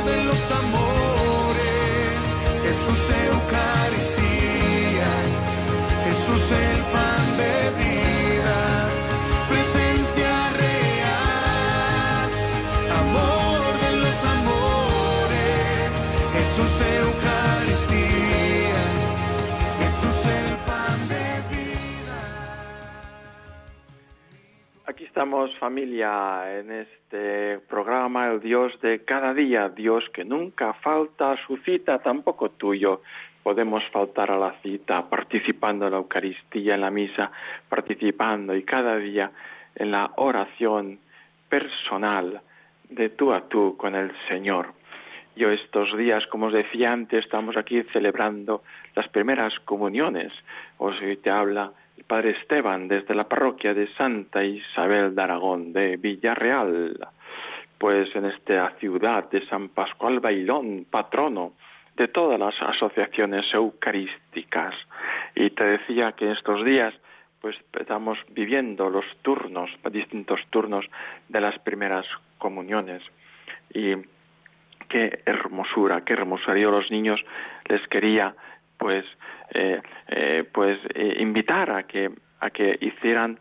de 0.05 0.25
los 0.25 0.51
amores, 0.51 2.19
Jesús 2.63 3.01
Eucaristía, 3.31 5.11
Jesús 6.05 6.51
el 6.51 6.83
Padre. 6.93 7.12
Estamos 25.13 25.55
familia 25.59 26.59
en 26.59 26.71
este 26.73 27.59
programa, 27.69 28.31
el 28.31 28.41
Dios 28.41 28.73
de 28.81 29.05
cada 29.05 29.35
día, 29.35 29.69
Dios 29.69 30.03
que 30.09 30.25
nunca 30.25 30.73
falta 30.73 31.33
a 31.33 31.47
su 31.47 31.59
cita, 31.59 31.99
tampoco 31.99 32.53
tuyo. 32.53 33.03
Podemos 33.43 33.85
faltar 33.93 34.31
a 34.31 34.39
la 34.39 34.55
cita 34.63 35.07
participando 35.11 35.85
en 35.85 35.93
la 35.93 35.99
Eucaristía, 35.99 36.77
en 36.77 36.81
la 36.81 36.91
misa, 36.91 37.31
participando 37.69 38.57
y 38.57 38.63
cada 38.63 38.97
día 38.97 39.31
en 39.75 39.91
la 39.91 40.13
oración 40.17 40.99
personal 41.47 42.41
de 42.89 43.11
tú 43.11 43.35
a 43.35 43.43
tú 43.51 43.77
con 43.77 43.95
el 43.95 44.13
Señor. 44.29 44.73
Yo 45.37 45.51
estos 45.51 45.95
días, 45.95 46.27
como 46.29 46.47
os 46.47 46.55
decía 46.55 46.91
antes, 46.91 47.23
estamos 47.23 47.59
aquí 47.59 47.83
celebrando 47.93 48.63
las 48.97 49.09
primeras 49.09 49.53
comuniones. 49.67 50.33
Os 50.79 50.95
te 51.23 51.29
habla 51.29 51.71
el 51.97 52.05
Padre 52.05 52.31
Esteban 52.31 52.89
desde 52.89 53.15
la 53.15 53.29
parroquia 53.29 53.75
de 53.75 53.93
Santa 53.95 54.45
Isabel 54.45 55.15
de 55.15 55.23
Aragón, 55.23 55.73
de 55.73 55.97
Villarreal, 55.97 56.99
pues 57.79 58.15
en 58.15 58.27
esta 58.27 58.71
ciudad 58.79 59.29
de 59.31 59.45
San 59.47 59.69
Pascual 59.71 60.21
Bailón, 60.21 60.87
patrono 60.91 61.53
de 61.97 62.09
todas 62.09 62.39
las 62.39 62.55
asociaciones 62.63 63.53
eucarísticas. 63.53 64.75
Y 65.35 65.51
te 65.51 65.65
decía 65.65 66.13
que 66.13 66.31
estos 66.31 66.65
días 66.65 66.95
pues 67.41 67.57
estamos 67.79 68.19
viviendo 68.31 68.89
los 68.89 69.05
turnos, 69.23 69.69
distintos 69.91 70.41
turnos 70.51 70.87
de 71.29 71.41
las 71.41 71.59
primeras 71.59 72.07
comuniones. 72.39 73.03
Y 73.75 73.95
qué 74.89 75.23
hermosura, 75.27 76.05
qué 76.05 76.13
hermosura. 76.13 76.57
Yo 76.57 76.71
los 76.71 76.89
niños 76.91 77.21
les 77.69 77.87
quería 77.89 78.35
pues 78.83 79.05
eh, 79.55 79.81
eh, 80.09 80.45
pues 80.53 80.77
eh, 80.95 81.19
invitar 81.21 81.71
a 81.71 81.85
que 81.85 82.11
a 82.41 82.51
que 82.51 82.77
hicieran 82.81 83.39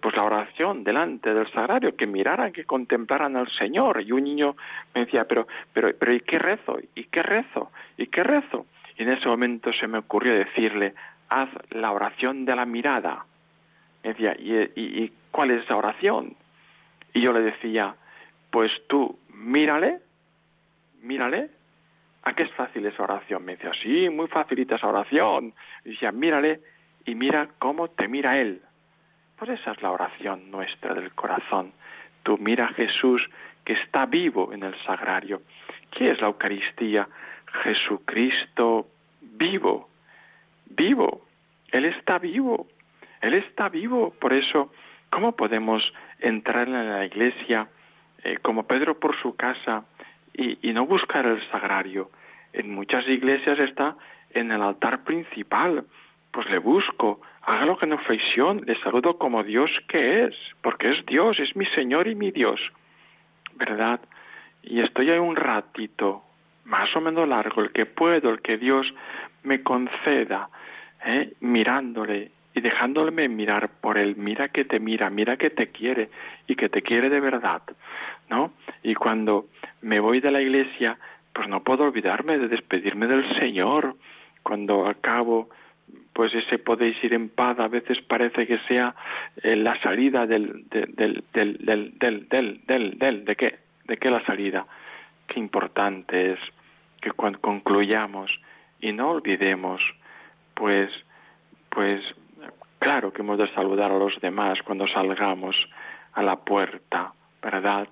pues 0.00 0.16
la 0.16 0.24
oración 0.24 0.82
delante 0.82 1.34
del 1.34 1.46
sagrario, 1.52 1.94
que 1.94 2.06
miraran, 2.06 2.50
que 2.50 2.64
contemplaran 2.64 3.36
al 3.36 3.46
Señor. 3.50 4.00
Y 4.00 4.10
un 4.12 4.24
niño 4.24 4.56
me 4.94 5.04
decía, 5.04 5.26
pero, 5.28 5.46
pero, 5.74 5.90
pero 5.98 6.14
¿y 6.14 6.20
qué 6.20 6.38
rezo? 6.38 6.78
¿Y 6.94 7.04
qué 7.04 7.22
rezo? 7.22 7.70
¿Y 7.98 8.06
qué 8.06 8.22
rezo? 8.22 8.64
Y 8.96 9.02
en 9.02 9.10
ese 9.12 9.28
momento 9.28 9.70
se 9.74 9.86
me 9.86 9.98
ocurrió 9.98 10.32
decirle, 10.32 10.94
haz 11.28 11.50
la 11.68 11.92
oración 11.92 12.46
de 12.46 12.56
la 12.56 12.64
mirada. 12.64 13.26
Me 14.02 14.14
decía, 14.14 14.34
¿y, 14.38 14.54
y, 14.54 15.04
y 15.04 15.12
cuál 15.30 15.50
es 15.50 15.64
esa 15.64 15.76
oración? 15.76 16.34
Y 17.12 17.20
yo 17.20 17.34
le 17.34 17.42
decía, 17.42 17.94
pues 18.50 18.72
tú 18.88 19.18
mírale, 19.34 19.98
mírale 21.02 21.50
¿A 22.24 22.34
qué 22.34 22.44
es 22.44 22.52
fácil 22.52 22.84
esa 22.86 23.02
oración? 23.02 23.44
Me 23.44 23.56
decía, 23.56 23.72
sí, 23.82 24.08
muy 24.10 24.28
facilita 24.28 24.76
esa 24.76 24.88
oración. 24.88 25.54
Y 25.84 25.90
decía, 25.90 26.12
mírale 26.12 26.60
y 27.04 27.14
mira 27.14 27.48
cómo 27.58 27.88
te 27.88 28.08
mira 28.08 28.38
Él. 28.38 28.60
Pues 29.36 29.50
esa 29.52 29.72
es 29.72 29.82
la 29.82 29.92
oración 29.92 30.50
nuestra 30.50 30.94
del 30.94 31.12
corazón. 31.14 31.72
Tú 32.22 32.36
mira 32.38 32.66
a 32.66 32.74
Jesús 32.74 33.22
que 33.64 33.74
está 33.74 34.06
vivo 34.06 34.52
en 34.52 34.62
el 34.62 34.74
sagrario. 34.84 35.42
¿Qué 35.90 36.10
es 36.10 36.20
la 36.20 36.26
Eucaristía? 36.26 37.08
Jesucristo 37.62 38.88
vivo, 39.20 39.88
vivo. 40.66 41.22
Él 41.70 41.84
está 41.84 42.18
vivo, 42.18 42.66
Él 43.20 43.34
está 43.34 43.68
vivo. 43.68 44.12
Por 44.18 44.32
eso, 44.32 44.72
¿cómo 45.10 45.36
podemos 45.36 45.82
entrar 46.18 46.68
en 46.68 46.90
la 46.90 47.04
iglesia 47.04 47.68
eh, 48.24 48.38
como 48.42 48.66
Pedro 48.66 48.98
por 48.98 49.16
su 49.20 49.36
casa 49.36 49.84
y, 50.38 50.72
no 50.72 50.86
buscar 50.86 51.26
el 51.26 51.42
sagrario? 51.50 52.10
en 52.52 52.74
muchas 52.74 53.06
iglesias 53.08 53.58
está 53.58 53.96
en 54.30 54.50
el 54.52 54.62
altar 54.62 55.04
principal. 55.04 55.84
Pues 56.30 56.48
le 56.50 56.58
busco, 56.58 57.20
hágalo 57.42 57.78
con 57.78 57.92
ofrección, 57.92 58.62
le 58.66 58.78
saludo 58.80 59.18
como 59.18 59.42
Dios 59.42 59.70
que 59.88 60.24
es, 60.24 60.34
porque 60.62 60.90
es 60.90 61.06
Dios, 61.06 61.38
es 61.40 61.56
mi 61.56 61.66
Señor 61.66 62.06
y 62.08 62.14
mi 62.14 62.30
Dios. 62.30 62.60
¿Verdad? 63.54 64.00
Y 64.62 64.80
estoy 64.80 65.10
ahí 65.10 65.18
un 65.18 65.36
ratito, 65.36 66.22
más 66.64 66.94
o 66.94 67.00
menos 67.00 67.28
largo, 67.28 67.62
el 67.62 67.72
que 67.72 67.86
puedo, 67.86 68.30
el 68.30 68.40
que 68.40 68.58
Dios 68.58 68.86
me 69.42 69.62
conceda, 69.62 70.48
¿eh? 71.04 71.32
mirándole 71.40 72.30
y 72.54 72.60
dejándole 72.60 73.28
mirar 73.28 73.70
por 73.80 73.98
él. 73.98 74.16
Mira 74.16 74.48
que 74.48 74.64
te 74.64 74.78
mira, 74.78 75.10
mira 75.10 75.36
que 75.36 75.50
te 75.50 75.68
quiere 75.68 76.10
y 76.46 76.56
que 76.56 76.68
te 76.68 76.82
quiere 76.82 77.08
de 77.08 77.20
verdad, 77.20 77.62
¿no? 78.28 78.52
Y 78.82 78.94
cuando 78.94 79.46
me 79.82 80.00
voy 80.00 80.20
de 80.20 80.30
la 80.30 80.40
iglesia, 80.40 80.98
pues 81.32 81.48
no 81.48 81.62
puedo 81.62 81.84
olvidarme 81.84 82.38
de 82.38 82.48
despedirme 82.48 83.06
del 83.06 83.28
Señor. 83.38 83.96
Cuando 84.42 84.86
acabo 84.86 85.48
pues 86.12 86.34
ese 86.34 86.58
podéis 86.58 87.02
ir 87.04 87.14
en 87.14 87.28
paz 87.28 87.58
a 87.60 87.68
veces 87.68 88.00
parece 88.02 88.46
que 88.46 88.58
sea 88.66 88.94
eh, 89.42 89.54
la 89.54 89.80
salida 89.80 90.26
del 90.26 90.68
del, 90.68 90.94
del, 90.96 91.24
del, 91.32 91.58
del, 91.98 92.28
del, 92.28 92.60
del, 92.66 92.98
del, 92.98 93.24
de 93.24 93.36
qué 93.36 93.58
de 93.86 93.96
qué 93.96 94.10
la 94.10 94.24
salida 94.24 94.66
qué 95.28 95.38
importante 95.38 96.32
es 96.32 96.40
que 97.00 97.12
cuando 97.12 97.40
concluyamos 97.40 98.30
y 98.80 98.92
no 98.92 99.10
olvidemos 99.10 99.80
pues 100.54 100.90
pues 101.70 102.02
claro 102.80 103.12
que 103.12 103.22
hemos 103.22 103.38
de 103.38 103.52
saludar 103.54 103.92
a 103.92 103.98
los 103.98 104.20
demás 104.20 104.58
cuando 104.64 104.88
salgamos 104.88 105.56
a 106.14 106.22
la 106.22 106.36
puerta 106.36 107.12
verdad 107.40 107.88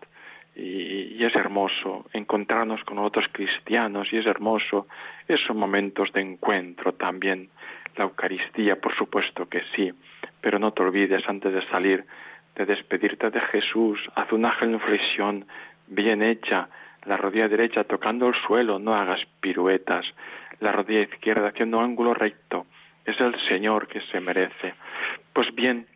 y, 0.56 1.22
es 1.24 1.34
hermoso 1.34 2.06
encontrarnos 2.12 2.82
con 2.84 2.98
otros 2.98 3.26
cristianos 3.32 4.08
y 4.12 4.18
es 4.18 4.26
hermoso 4.26 4.86
esos 5.28 5.54
momentos 5.54 6.12
de 6.12 6.22
encuentro 6.22 6.92
también. 6.92 7.50
La 7.96 8.04
Eucaristía, 8.04 8.76
por 8.76 8.94
supuesto 8.96 9.48
que 9.48 9.62
sí, 9.74 9.92
pero 10.40 10.58
no 10.58 10.72
te 10.72 10.82
olvides 10.82 11.28
antes 11.28 11.52
de 11.52 11.66
salir 11.68 12.04
de 12.54 12.64
despedirte 12.64 13.30
de 13.30 13.40
Jesús, 13.40 14.00
haz 14.14 14.32
una 14.32 14.52
genuflexión 14.52 15.46
bien 15.88 16.22
hecha, 16.22 16.68
la 17.04 17.16
rodilla 17.16 17.48
derecha 17.48 17.84
tocando 17.84 18.28
el 18.28 18.34
suelo, 18.46 18.78
no 18.78 18.94
hagas 18.94 19.20
piruetas, 19.40 20.06
la 20.60 20.72
rodilla 20.72 21.02
izquierda 21.02 21.48
haciendo 21.48 21.80
ángulo 21.80 22.14
recto, 22.14 22.66
es 23.04 23.20
el 23.20 23.38
Señor 23.48 23.88
que 23.88 24.00
se 24.12 24.20
merece. 24.20 24.74
Pues 25.32 25.54
bien, 25.54 25.86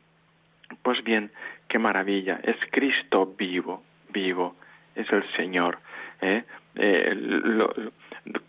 pues 0.82 1.02
bien, 1.02 1.30
qué 1.68 1.78
maravilla, 1.78 2.40
es 2.42 2.56
Cristo 2.70 3.34
vivo, 3.38 3.82
vivo, 4.12 4.56
es 4.94 5.10
el 5.12 5.24
Señor. 5.36 5.78
¿eh? 6.20 6.44
Eh, 6.76 7.90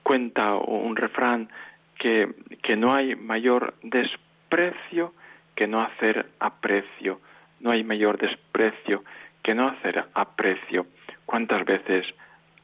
cuenta 0.04 0.56
un 0.56 0.96
refrán 0.96 1.50
que, 1.98 2.30
que 2.62 2.76
no 2.76 2.94
hay 2.94 3.16
mayor 3.16 3.74
desprecio 3.84 5.14
que 5.56 5.68
no 5.68 5.82
hacer 5.82 6.26
aprecio. 6.40 7.20
No 7.60 7.72
hay 7.72 7.84
mayor 7.84 8.18
desprecio 8.18 9.04
que 9.44 9.54
no 9.54 9.68
hacer 9.68 10.06
aprecio. 10.14 10.88
¿Cuántas 11.26 11.66
veces 11.66 12.06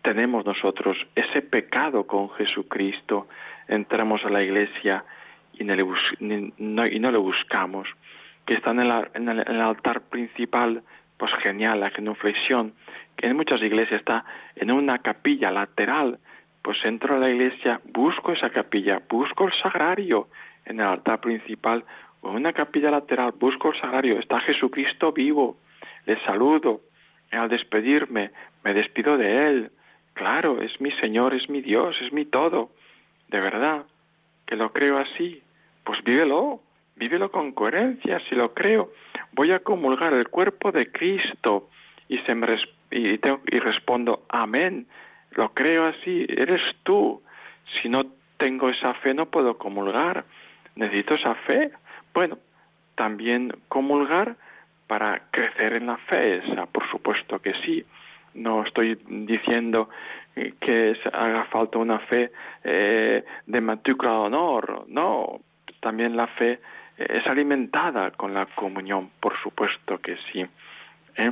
tenemos 0.01 0.45
nosotros 0.45 0.97
ese 1.15 1.41
pecado 1.41 2.07
con 2.07 2.29
Jesucristo? 2.31 3.27
Entramos 3.67 4.23
a 4.25 4.29
la 4.29 4.41
iglesia 4.41 5.03
y 5.53 5.63
no 5.63 5.75
le, 5.75 6.53
no, 6.57 7.12
le 7.12 7.17
buscamos. 7.17 7.88
Que 8.45 8.55
está 8.55 8.71
en 8.71 8.79
en 8.79 9.29
el 9.29 9.62
altar 9.62 10.01
principal 10.01 10.81
pues 11.17 11.32
genial, 11.41 11.80
la 11.80 11.89
genuflexión, 11.89 12.73
que 13.15 13.27
en 13.27 13.36
muchas 13.36 13.62
iglesias 13.62 13.99
está 13.99 14.25
en 14.56 14.71
una 14.71 14.99
capilla 14.99 15.51
lateral, 15.51 16.19
pues 16.62 16.77
entro 16.86 17.15
a 17.15 17.19
la 17.19 17.30
iglesia, 17.30 17.82
busco 17.86 18.32
esa 18.32 18.49
capilla, 18.49 19.01
busco 19.10 19.47
el 19.47 19.53
sagrario 19.53 20.27
en 20.65 20.80
el 20.80 20.86
altar 20.86 21.21
principal, 21.21 21.84
o 22.21 22.30
en 22.30 22.36
una 22.36 22.53
capilla 22.53 22.91
lateral, 22.91 23.34
busco 23.39 23.71
el 23.71 23.80
sagrario, 23.80 24.19
está 24.19 24.39
Jesucristo 24.41 25.12
vivo, 25.12 25.58
le 26.06 26.19
saludo, 26.23 26.82
al 27.32 27.49
despedirme, 27.49 28.32
me 28.63 28.73
despido 28.73 29.17
de 29.17 29.47
Él, 29.47 29.71
claro, 30.13 30.62
es 30.62 30.80
mi 30.82 30.91
Señor, 30.93 31.34
es 31.34 31.49
mi 31.49 31.62
Dios, 31.62 31.95
es 32.01 32.12
mi 32.13 32.25
todo, 32.25 32.69
de 33.30 33.39
verdad, 33.39 33.86
que 34.45 34.56
lo 34.56 34.71
creo 34.71 34.97
así, 34.97 35.41
pues 35.84 36.03
vívelo, 36.03 36.62
vívelo 36.97 37.31
con 37.31 37.51
coherencia, 37.51 38.19
si 38.27 38.36
lo 38.36 38.53
creo, 38.53 38.91
voy 39.33 39.51
a 39.51 39.60
comulgar 39.60 40.13
el 40.13 40.27
cuerpo 40.29 40.71
de 40.71 40.91
Cristo 40.91 41.69
y, 42.07 42.17
se 42.19 42.36
me 42.36 42.47
y, 42.91 43.19
y 43.19 43.60
respondo, 43.60 44.23
amén, 44.29 44.88
lo 45.31 45.53
creo 45.53 45.86
así, 45.88 46.25
eres 46.29 46.62
tú. 46.83 47.21
Si 47.81 47.89
no 47.89 48.05
tengo 48.38 48.69
esa 48.69 48.93
fe 48.95 49.13
no 49.13 49.27
puedo 49.27 49.57
comulgar, 49.57 50.25
necesito 50.75 51.15
esa 51.15 51.36
fe. 51.36 51.71
Bueno, 52.13 52.38
también 52.95 53.53
comulgar 53.67 54.36
para 54.88 55.21
crecer 55.31 55.73
en 55.73 55.88
la 55.88 55.97
fe, 55.97 56.38
esa, 56.38 56.65
por 56.65 56.89
supuesto 56.89 57.39
que 57.39 57.53
sí. 57.65 57.86
No 58.33 58.63
estoy 58.63 58.97
diciendo 59.07 59.89
que 60.36 60.95
haga 61.12 61.45
falta 61.45 61.79
una 61.79 61.99
fe 61.99 62.31
eh, 62.63 63.23
de 63.45 63.62
matrícula 63.62 64.12
de 64.12 64.17
honor, 64.17 64.86
no, 64.88 65.39
también 65.79 66.15
la 66.15 66.27
fe 66.27 66.60
es 66.97 67.25
alimentada 67.27 68.12
con 68.12 68.33
la 68.33 68.45
comunión, 68.47 69.12
por 69.19 69.38
supuesto 69.41 69.99
que 69.99 70.17
sí. 70.31 70.45
¿eh? 71.15 71.31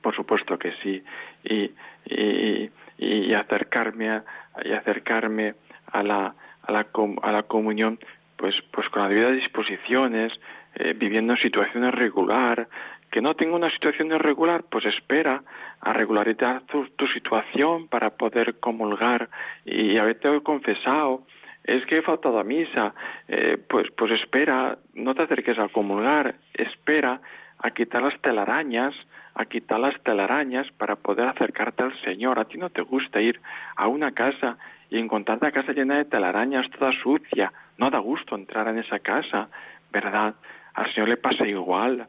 Por 0.00 0.14
supuesto 0.14 0.58
que 0.58 0.72
sí. 0.82 1.02
Y, 1.44 1.70
y, 2.04 2.70
y 2.98 3.34
acercarme, 3.34 4.10
a, 4.10 4.24
y 4.64 4.72
acercarme 4.72 5.54
a, 5.92 6.02
la, 6.02 6.34
a, 6.62 6.72
la, 6.72 6.86
a 7.22 7.32
la 7.32 7.42
comunión 7.44 7.98
pues, 8.36 8.54
pues 8.70 8.88
con 8.90 9.02
las 9.02 9.10
debidas 9.10 9.34
disposiciones, 9.34 10.32
eh, 10.74 10.94
viviendo 10.96 11.34
en 11.34 11.38
situaciones 11.40 11.94
regular, 11.94 12.68
que 13.10 13.22
no 13.22 13.34
tenga 13.34 13.56
una 13.56 13.70
situación 13.70 14.08
irregular, 14.08 14.64
pues 14.68 14.84
espera 14.84 15.42
a 15.80 15.92
regularizar 15.92 16.62
tu, 16.62 16.86
tu 16.96 17.06
situación 17.08 17.88
para 17.88 18.10
poder 18.10 18.58
comulgar 18.60 19.28
y 19.64 19.96
haberte 19.96 20.40
confesado. 20.42 21.22
Es 21.66 21.84
que 21.86 21.98
he 21.98 22.02
faltado 22.02 22.38
a 22.38 22.44
misa, 22.44 22.94
eh, 23.26 23.58
pues, 23.68 23.88
pues 23.96 24.12
espera, 24.12 24.78
no 24.94 25.14
te 25.16 25.22
acerques 25.22 25.58
a 25.58 25.68
comulgar, 25.68 26.36
espera 26.54 27.20
a 27.58 27.70
quitar 27.72 28.02
las 28.02 28.20
telarañas, 28.20 28.94
a 29.34 29.44
quitar 29.46 29.80
las 29.80 30.00
telarañas 30.02 30.70
para 30.78 30.94
poder 30.94 31.26
acercarte 31.26 31.82
al 31.82 32.00
Señor. 32.02 32.38
A 32.38 32.44
ti 32.44 32.56
no 32.56 32.70
te 32.70 32.82
gusta 32.82 33.20
ir 33.20 33.40
a 33.74 33.88
una 33.88 34.12
casa 34.12 34.58
y 34.90 34.98
encontrarte 34.98 35.46
la 35.46 35.52
casa 35.52 35.72
llena 35.72 35.96
de 35.96 36.04
telarañas, 36.04 36.70
toda 36.70 36.92
sucia. 37.02 37.52
No 37.78 37.90
da 37.90 37.98
gusto 37.98 38.36
entrar 38.36 38.68
en 38.68 38.78
esa 38.78 39.00
casa, 39.00 39.48
¿verdad? 39.90 40.34
Al 40.74 40.92
Señor 40.94 41.08
le 41.08 41.16
pasa 41.16 41.46
igual. 41.46 42.06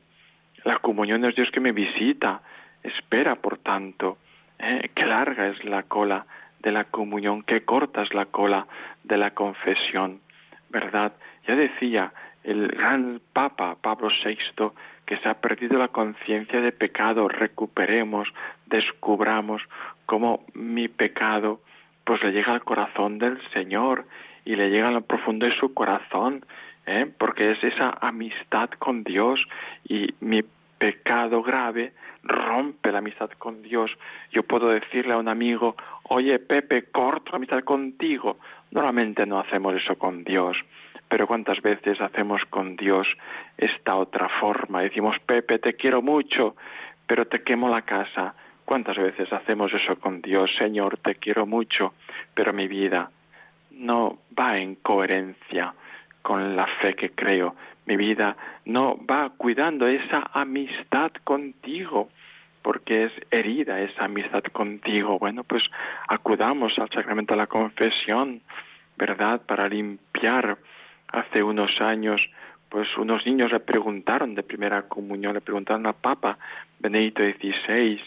La 0.65 0.77
comunión 0.79 1.25
es 1.25 1.35
Dios 1.35 1.49
que 1.51 1.59
me 1.59 1.71
visita. 1.71 2.41
Espera, 2.83 3.35
por 3.35 3.57
tanto, 3.57 4.19
¿eh? 4.59 4.91
qué 4.93 5.05
larga 5.05 5.47
es 5.47 5.63
la 5.65 5.83
cola 5.83 6.27
de 6.59 6.71
la 6.71 6.85
comunión, 6.85 7.43
qué 7.43 7.61
corta 7.61 8.03
es 8.03 8.13
la 8.13 8.25
cola 8.25 8.67
de 9.03 9.17
la 9.17 9.31
confesión, 9.31 10.19
¿verdad? 10.69 11.13
Ya 11.47 11.55
decía 11.55 12.11
el 12.43 12.67
gran 12.69 13.21
Papa 13.33 13.75
Pablo 13.81 14.09
VI 14.23 14.71
que 15.05 15.17
se 15.17 15.29
ha 15.29 15.35
perdido 15.35 15.77
la 15.77 15.87
conciencia 15.87 16.59
de 16.59 16.71
pecado, 16.71 17.27
recuperemos, 17.27 18.27
descubramos 18.65 19.61
cómo 20.05 20.45
mi 20.53 20.87
pecado 20.87 21.61
pues 22.03 22.23
le 22.23 22.31
llega 22.31 22.53
al 22.53 22.63
corazón 22.63 23.17
del 23.17 23.39
Señor 23.51 24.05
y 24.45 24.55
le 24.55 24.69
llega 24.69 24.87
a 24.87 24.91
lo 24.91 25.01
profundo 25.01 25.45
de 25.45 25.55
su 25.57 25.73
corazón, 25.73 26.45
¿eh? 26.85 27.05
porque 27.17 27.51
es 27.51 27.63
esa 27.63 27.97
amistad 28.01 28.69
con 28.79 29.03
Dios 29.03 29.41
y 29.83 30.13
mi 30.21 30.43
pecado 30.77 31.43
grave 31.43 31.93
rompe 32.27 32.91
la 32.91 32.99
amistad 32.99 33.29
con 33.37 33.61
Dios. 33.61 33.91
Yo 34.31 34.43
puedo 34.43 34.69
decirle 34.69 35.13
a 35.13 35.17
un 35.17 35.27
amigo, 35.27 35.75
oye 36.03 36.39
Pepe, 36.39 36.83
corto 36.91 37.31
la 37.31 37.37
amistad 37.37 37.63
contigo. 37.63 38.37
Normalmente 38.71 39.25
no 39.25 39.39
hacemos 39.39 39.75
eso 39.75 39.95
con 39.95 40.23
Dios, 40.23 40.57
pero 41.07 41.27
cuántas 41.27 41.61
veces 41.61 41.99
hacemos 42.01 42.41
con 42.49 42.75
Dios 42.75 43.07
esta 43.57 43.95
otra 43.95 44.29
forma. 44.39 44.81
Decimos, 44.81 45.15
Pepe, 45.25 45.59
te 45.59 45.73
quiero 45.73 46.01
mucho, 46.01 46.55
pero 47.07 47.25
te 47.25 47.43
quemo 47.43 47.69
la 47.69 47.83
casa. 47.83 48.35
¿Cuántas 48.65 48.97
veces 48.97 49.31
hacemos 49.31 49.73
eso 49.73 49.97
con 49.97 50.21
Dios? 50.21 50.51
Señor, 50.57 50.97
te 50.97 51.15
quiero 51.15 51.45
mucho, 51.45 51.93
pero 52.33 52.51
mi 52.51 52.67
vida 52.67 53.09
no 53.71 54.19
va 54.37 54.57
en 54.57 54.75
coherencia 54.75 55.73
con 56.27 56.57
la 56.57 56.67
fe 56.81 56.93
que 56.93 57.11
creo. 57.11 57.55
Mi 57.85 57.95
vida 57.95 58.35
no 58.65 58.99
va 59.09 59.31
cuidando 59.37 59.87
esa 59.87 60.29
amistad 60.33 61.09
contigo, 61.23 62.09
porque 62.61 63.05
es 63.05 63.13
herida 63.31 63.79
esa 63.79 64.03
amistad 64.03 64.43
contigo. 64.51 65.17
Bueno, 65.19 65.45
pues 65.45 65.63
acudamos 66.09 66.77
al 66.79 66.89
sacramento 66.89 67.33
de 67.33 67.37
la 67.37 67.47
confesión, 67.47 68.41
¿verdad? 68.97 69.39
Para 69.45 69.69
limpiar. 69.69 70.57
Hace 71.13 71.41
unos 71.41 71.79
años, 71.79 72.19
pues 72.67 72.89
unos 72.97 73.25
niños 73.25 73.53
le 73.53 73.61
preguntaron 73.61 74.35
de 74.35 74.43
primera 74.43 74.81
comunión, 74.81 75.33
le 75.33 75.39
preguntaron 75.39 75.85
al 75.85 75.95
Papa 75.95 76.37
Benedicto 76.79 77.23
XVI, 77.23 78.01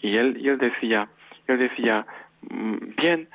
y 0.00 0.16
él, 0.16 0.38
y 0.40 0.48
él 0.48 0.56
decía, 0.56 1.06
él 1.46 1.58
decía, 1.58 2.06
mm, 2.48 2.76
bien, 2.96 3.28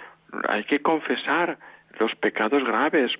hay 0.49 0.63
que 0.63 0.79
confesar 0.79 1.59
los 1.99 2.15
pecados 2.15 2.63
graves, 2.63 3.11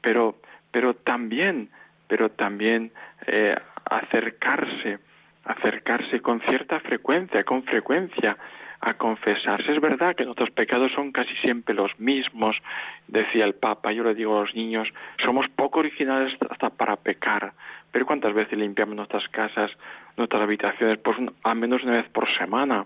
pero 0.00 0.36
pero 0.74 0.92
también, 0.92 1.70
pero 2.08 2.30
también 2.30 2.90
eh, 3.28 3.54
acercarse, 3.88 4.98
acercarse 5.44 6.20
con 6.20 6.40
cierta 6.48 6.80
frecuencia, 6.80 7.44
con 7.44 7.62
frecuencia 7.62 8.36
a 8.80 8.94
confesarse. 8.94 9.72
Es 9.72 9.80
verdad 9.80 10.16
que 10.16 10.24
nuestros 10.24 10.50
pecados 10.50 10.90
son 10.90 11.12
casi 11.12 11.32
siempre 11.36 11.76
los 11.76 11.96
mismos, 12.00 12.56
decía 13.06 13.44
el 13.44 13.54
Papa, 13.54 13.92
yo 13.92 14.02
le 14.02 14.16
digo 14.16 14.36
a 14.36 14.40
los 14.40 14.54
niños, 14.56 14.88
somos 15.24 15.46
poco 15.50 15.78
originales 15.78 16.36
hasta 16.50 16.70
para 16.70 16.96
pecar, 16.96 17.52
pero 17.92 18.04
¿cuántas 18.04 18.34
veces 18.34 18.58
limpiamos 18.58 18.96
nuestras 18.96 19.28
casas, 19.28 19.70
nuestras 20.16 20.42
habitaciones? 20.42 20.98
Pues 20.98 21.16
al 21.44 21.56
menos 21.56 21.84
una 21.84 21.98
vez 21.98 22.08
por 22.08 22.28
semana. 22.36 22.84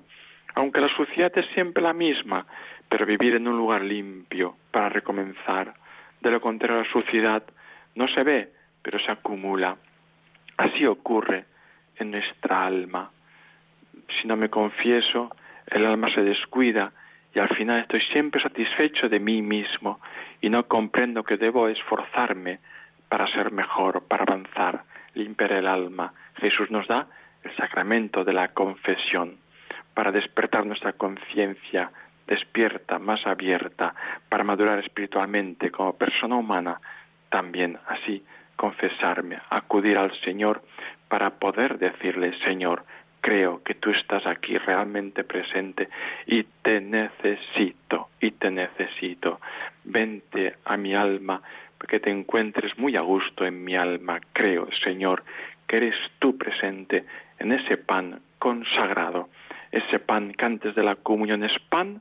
Aunque 0.56 0.82
la 0.82 0.94
suciedad 0.94 1.32
es 1.38 1.46
siempre 1.54 1.82
la 1.82 1.94
misma, 1.94 2.44
pero 2.90 3.06
vivir 3.06 3.36
en 3.36 3.48
un 3.48 3.56
lugar 3.56 3.80
limpio 3.80 4.56
para 4.72 4.90
recomenzar. 4.90 5.72
De 6.20 6.30
lo 6.30 6.40
contrario, 6.42 6.82
la 6.82 6.92
suciedad 6.92 7.42
no 7.98 8.06
se 8.08 8.22
ve, 8.22 8.48
pero 8.80 8.98
se 9.00 9.10
acumula. 9.10 9.76
Así 10.56 10.86
ocurre 10.86 11.44
en 11.96 12.12
nuestra 12.12 12.64
alma. 12.64 13.10
Si 14.08 14.28
no 14.28 14.36
me 14.36 14.48
confieso, 14.48 15.34
el 15.66 15.84
alma 15.84 16.08
se 16.14 16.22
descuida 16.22 16.92
y 17.34 17.40
al 17.40 17.48
final 17.56 17.80
estoy 17.80 18.00
siempre 18.12 18.40
satisfecho 18.40 19.08
de 19.08 19.18
mí 19.18 19.42
mismo 19.42 20.00
y 20.40 20.48
no 20.48 20.68
comprendo 20.68 21.24
que 21.24 21.36
debo 21.36 21.68
esforzarme 21.68 22.60
para 23.08 23.26
ser 23.32 23.50
mejor, 23.50 24.04
para 24.06 24.22
avanzar, 24.22 24.84
limpiar 25.14 25.52
el 25.52 25.66
alma. 25.66 26.14
Jesús 26.36 26.70
nos 26.70 26.86
da 26.86 27.08
el 27.42 27.54
sacramento 27.56 28.24
de 28.24 28.32
la 28.32 28.48
confesión 28.48 29.38
para 29.92 30.12
despertar 30.12 30.64
nuestra 30.64 30.92
conciencia 30.92 31.90
despierta, 32.28 32.98
más 32.98 33.26
abierta, 33.26 33.94
para 34.28 34.44
madurar 34.44 34.78
espiritualmente 34.78 35.70
como 35.70 35.96
persona 35.96 36.36
humana, 36.36 36.78
también 37.30 37.78
así 37.86 38.24
confesarme, 38.56 39.38
acudir 39.50 39.96
al 39.98 40.12
Señor 40.20 40.62
para 41.08 41.30
poder 41.38 41.78
decirle, 41.78 42.36
Señor, 42.44 42.84
creo 43.20 43.62
que 43.62 43.74
tú 43.74 43.90
estás 43.90 44.26
aquí 44.26 44.58
realmente 44.58 45.24
presente 45.24 45.88
y 46.26 46.44
te 46.62 46.80
necesito, 46.80 48.08
y 48.20 48.32
te 48.32 48.50
necesito. 48.50 49.40
Vente 49.84 50.56
a 50.64 50.76
mi 50.76 50.94
alma, 50.94 51.40
que 51.86 52.00
te 52.00 52.10
encuentres 52.10 52.76
muy 52.78 52.96
a 52.96 53.00
gusto 53.00 53.46
en 53.46 53.64
mi 53.64 53.76
alma. 53.76 54.20
Creo, 54.32 54.68
Señor, 54.82 55.22
que 55.66 55.76
eres 55.76 55.94
tú 56.18 56.36
presente 56.36 57.04
en 57.38 57.52
ese 57.52 57.76
pan 57.76 58.20
consagrado, 58.38 59.28
ese 59.70 59.98
pan 59.98 60.32
que 60.32 60.44
antes 60.44 60.74
de 60.74 60.82
la 60.82 60.96
comunión 60.96 61.44
es 61.44 61.56
pan, 61.68 62.00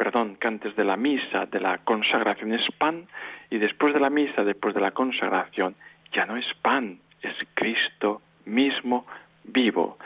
perdón, 0.00 0.36
que 0.40 0.48
antes 0.48 0.74
de 0.76 0.84
la 0.84 0.96
misa, 0.96 1.44
de 1.44 1.60
la 1.60 1.76
consagración 1.84 2.54
es 2.54 2.66
pan, 2.78 3.06
y 3.50 3.58
después 3.58 3.92
de 3.92 4.00
la 4.00 4.08
misa, 4.08 4.44
después 4.44 4.74
de 4.74 4.80
la 4.80 4.92
consagración, 4.92 5.74
ya 6.10 6.24
no 6.24 6.38
es 6.38 6.46
pan, 6.62 7.00
es 7.20 7.34
Cristo 7.52 8.22
mismo 8.46 9.04
vivo. 9.44 9.98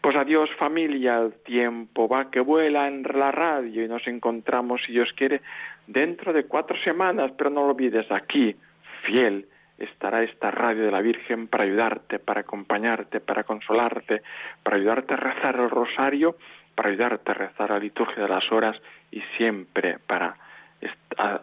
Pues 0.00 0.14
adiós 0.14 0.48
familia, 0.56 1.18
el 1.18 1.32
tiempo 1.42 2.06
va 2.06 2.30
que 2.30 2.38
vuela 2.38 2.86
en 2.86 3.02
la 3.02 3.32
radio 3.32 3.84
y 3.84 3.88
nos 3.88 4.06
encontramos, 4.06 4.82
si 4.86 4.92
Dios 4.92 5.12
quiere, 5.16 5.40
dentro 5.88 6.32
de 6.32 6.44
cuatro 6.44 6.76
semanas, 6.84 7.32
pero 7.36 7.50
no 7.50 7.62
lo 7.62 7.70
olvides, 7.70 8.08
aquí, 8.12 8.54
fiel, 9.02 9.46
estará 9.78 10.22
esta 10.22 10.52
radio 10.52 10.84
de 10.84 10.92
la 10.92 11.00
Virgen 11.00 11.48
para 11.48 11.64
ayudarte, 11.64 12.20
para 12.20 12.42
acompañarte, 12.42 13.18
para 13.18 13.42
consolarte, 13.42 14.22
para 14.62 14.76
ayudarte 14.76 15.14
a 15.14 15.16
rezar 15.16 15.56
el 15.56 15.70
rosario 15.70 16.36
para 16.74 16.90
ayudarte 16.90 17.30
a 17.30 17.34
rezar 17.34 17.70
la 17.70 17.78
liturgia 17.78 18.22
de 18.22 18.28
las 18.28 18.50
horas 18.52 18.76
y 19.10 19.20
siempre 19.36 19.98
para 20.06 20.36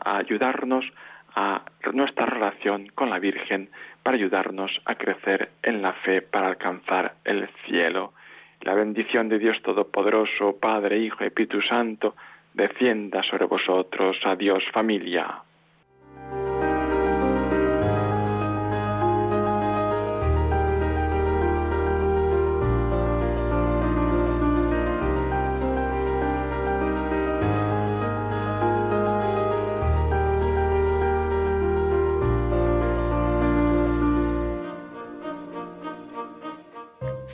ayudarnos 0.05 0.85
a 1.35 1.61
nuestra 1.93 2.25
relación 2.25 2.87
con 2.95 3.09
la 3.09 3.19
Virgen, 3.19 3.69
para 4.01 4.17
ayudarnos 4.17 4.71
a 4.85 4.95
crecer 4.95 5.51
en 5.61 5.81
la 5.81 5.93
fe, 5.93 6.21
para 6.21 6.47
alcanzar 6.47 7.13
el 7.23 7.47
cielo. 7.65 8.13
La 8.61 8.73
bendición 8.73 9.29
de 9.29 9.37
Dios 9.37 9.61
Todopoderoso, 9.61 10.57
Padre, 10.59 10.97
Hijo 10.97 11.23
y 11.23 11.27
Espíritu 11.27 11.61
Santo, 11.61 12.15
descienda 12.53 13.21
sobre 13.23 13.45
vosotros. 13.45 14.17
Adiós 14.25 14.63
familia. 14.73 15.43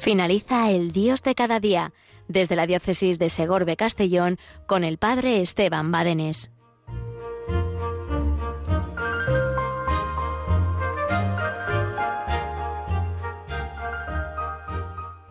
Finaliza 0.04 0.70
el 0.70 0.92
Dios 0.92 1.24
de 1.24 1.34
cada 1.34 1.62
día 1.62 1.94
desde 2.28 2.58
la 2.58 2.68
diócesis 2.68 3.20
de 3.20 3.30
Segorbe 3.30 3.78
Castellón 3.78 4.38
con 4.68 4.84
el 4.84 4.98
Padre 4.98 5.40
Esteban 5.40 5.94
Badenes. 5.94 6.52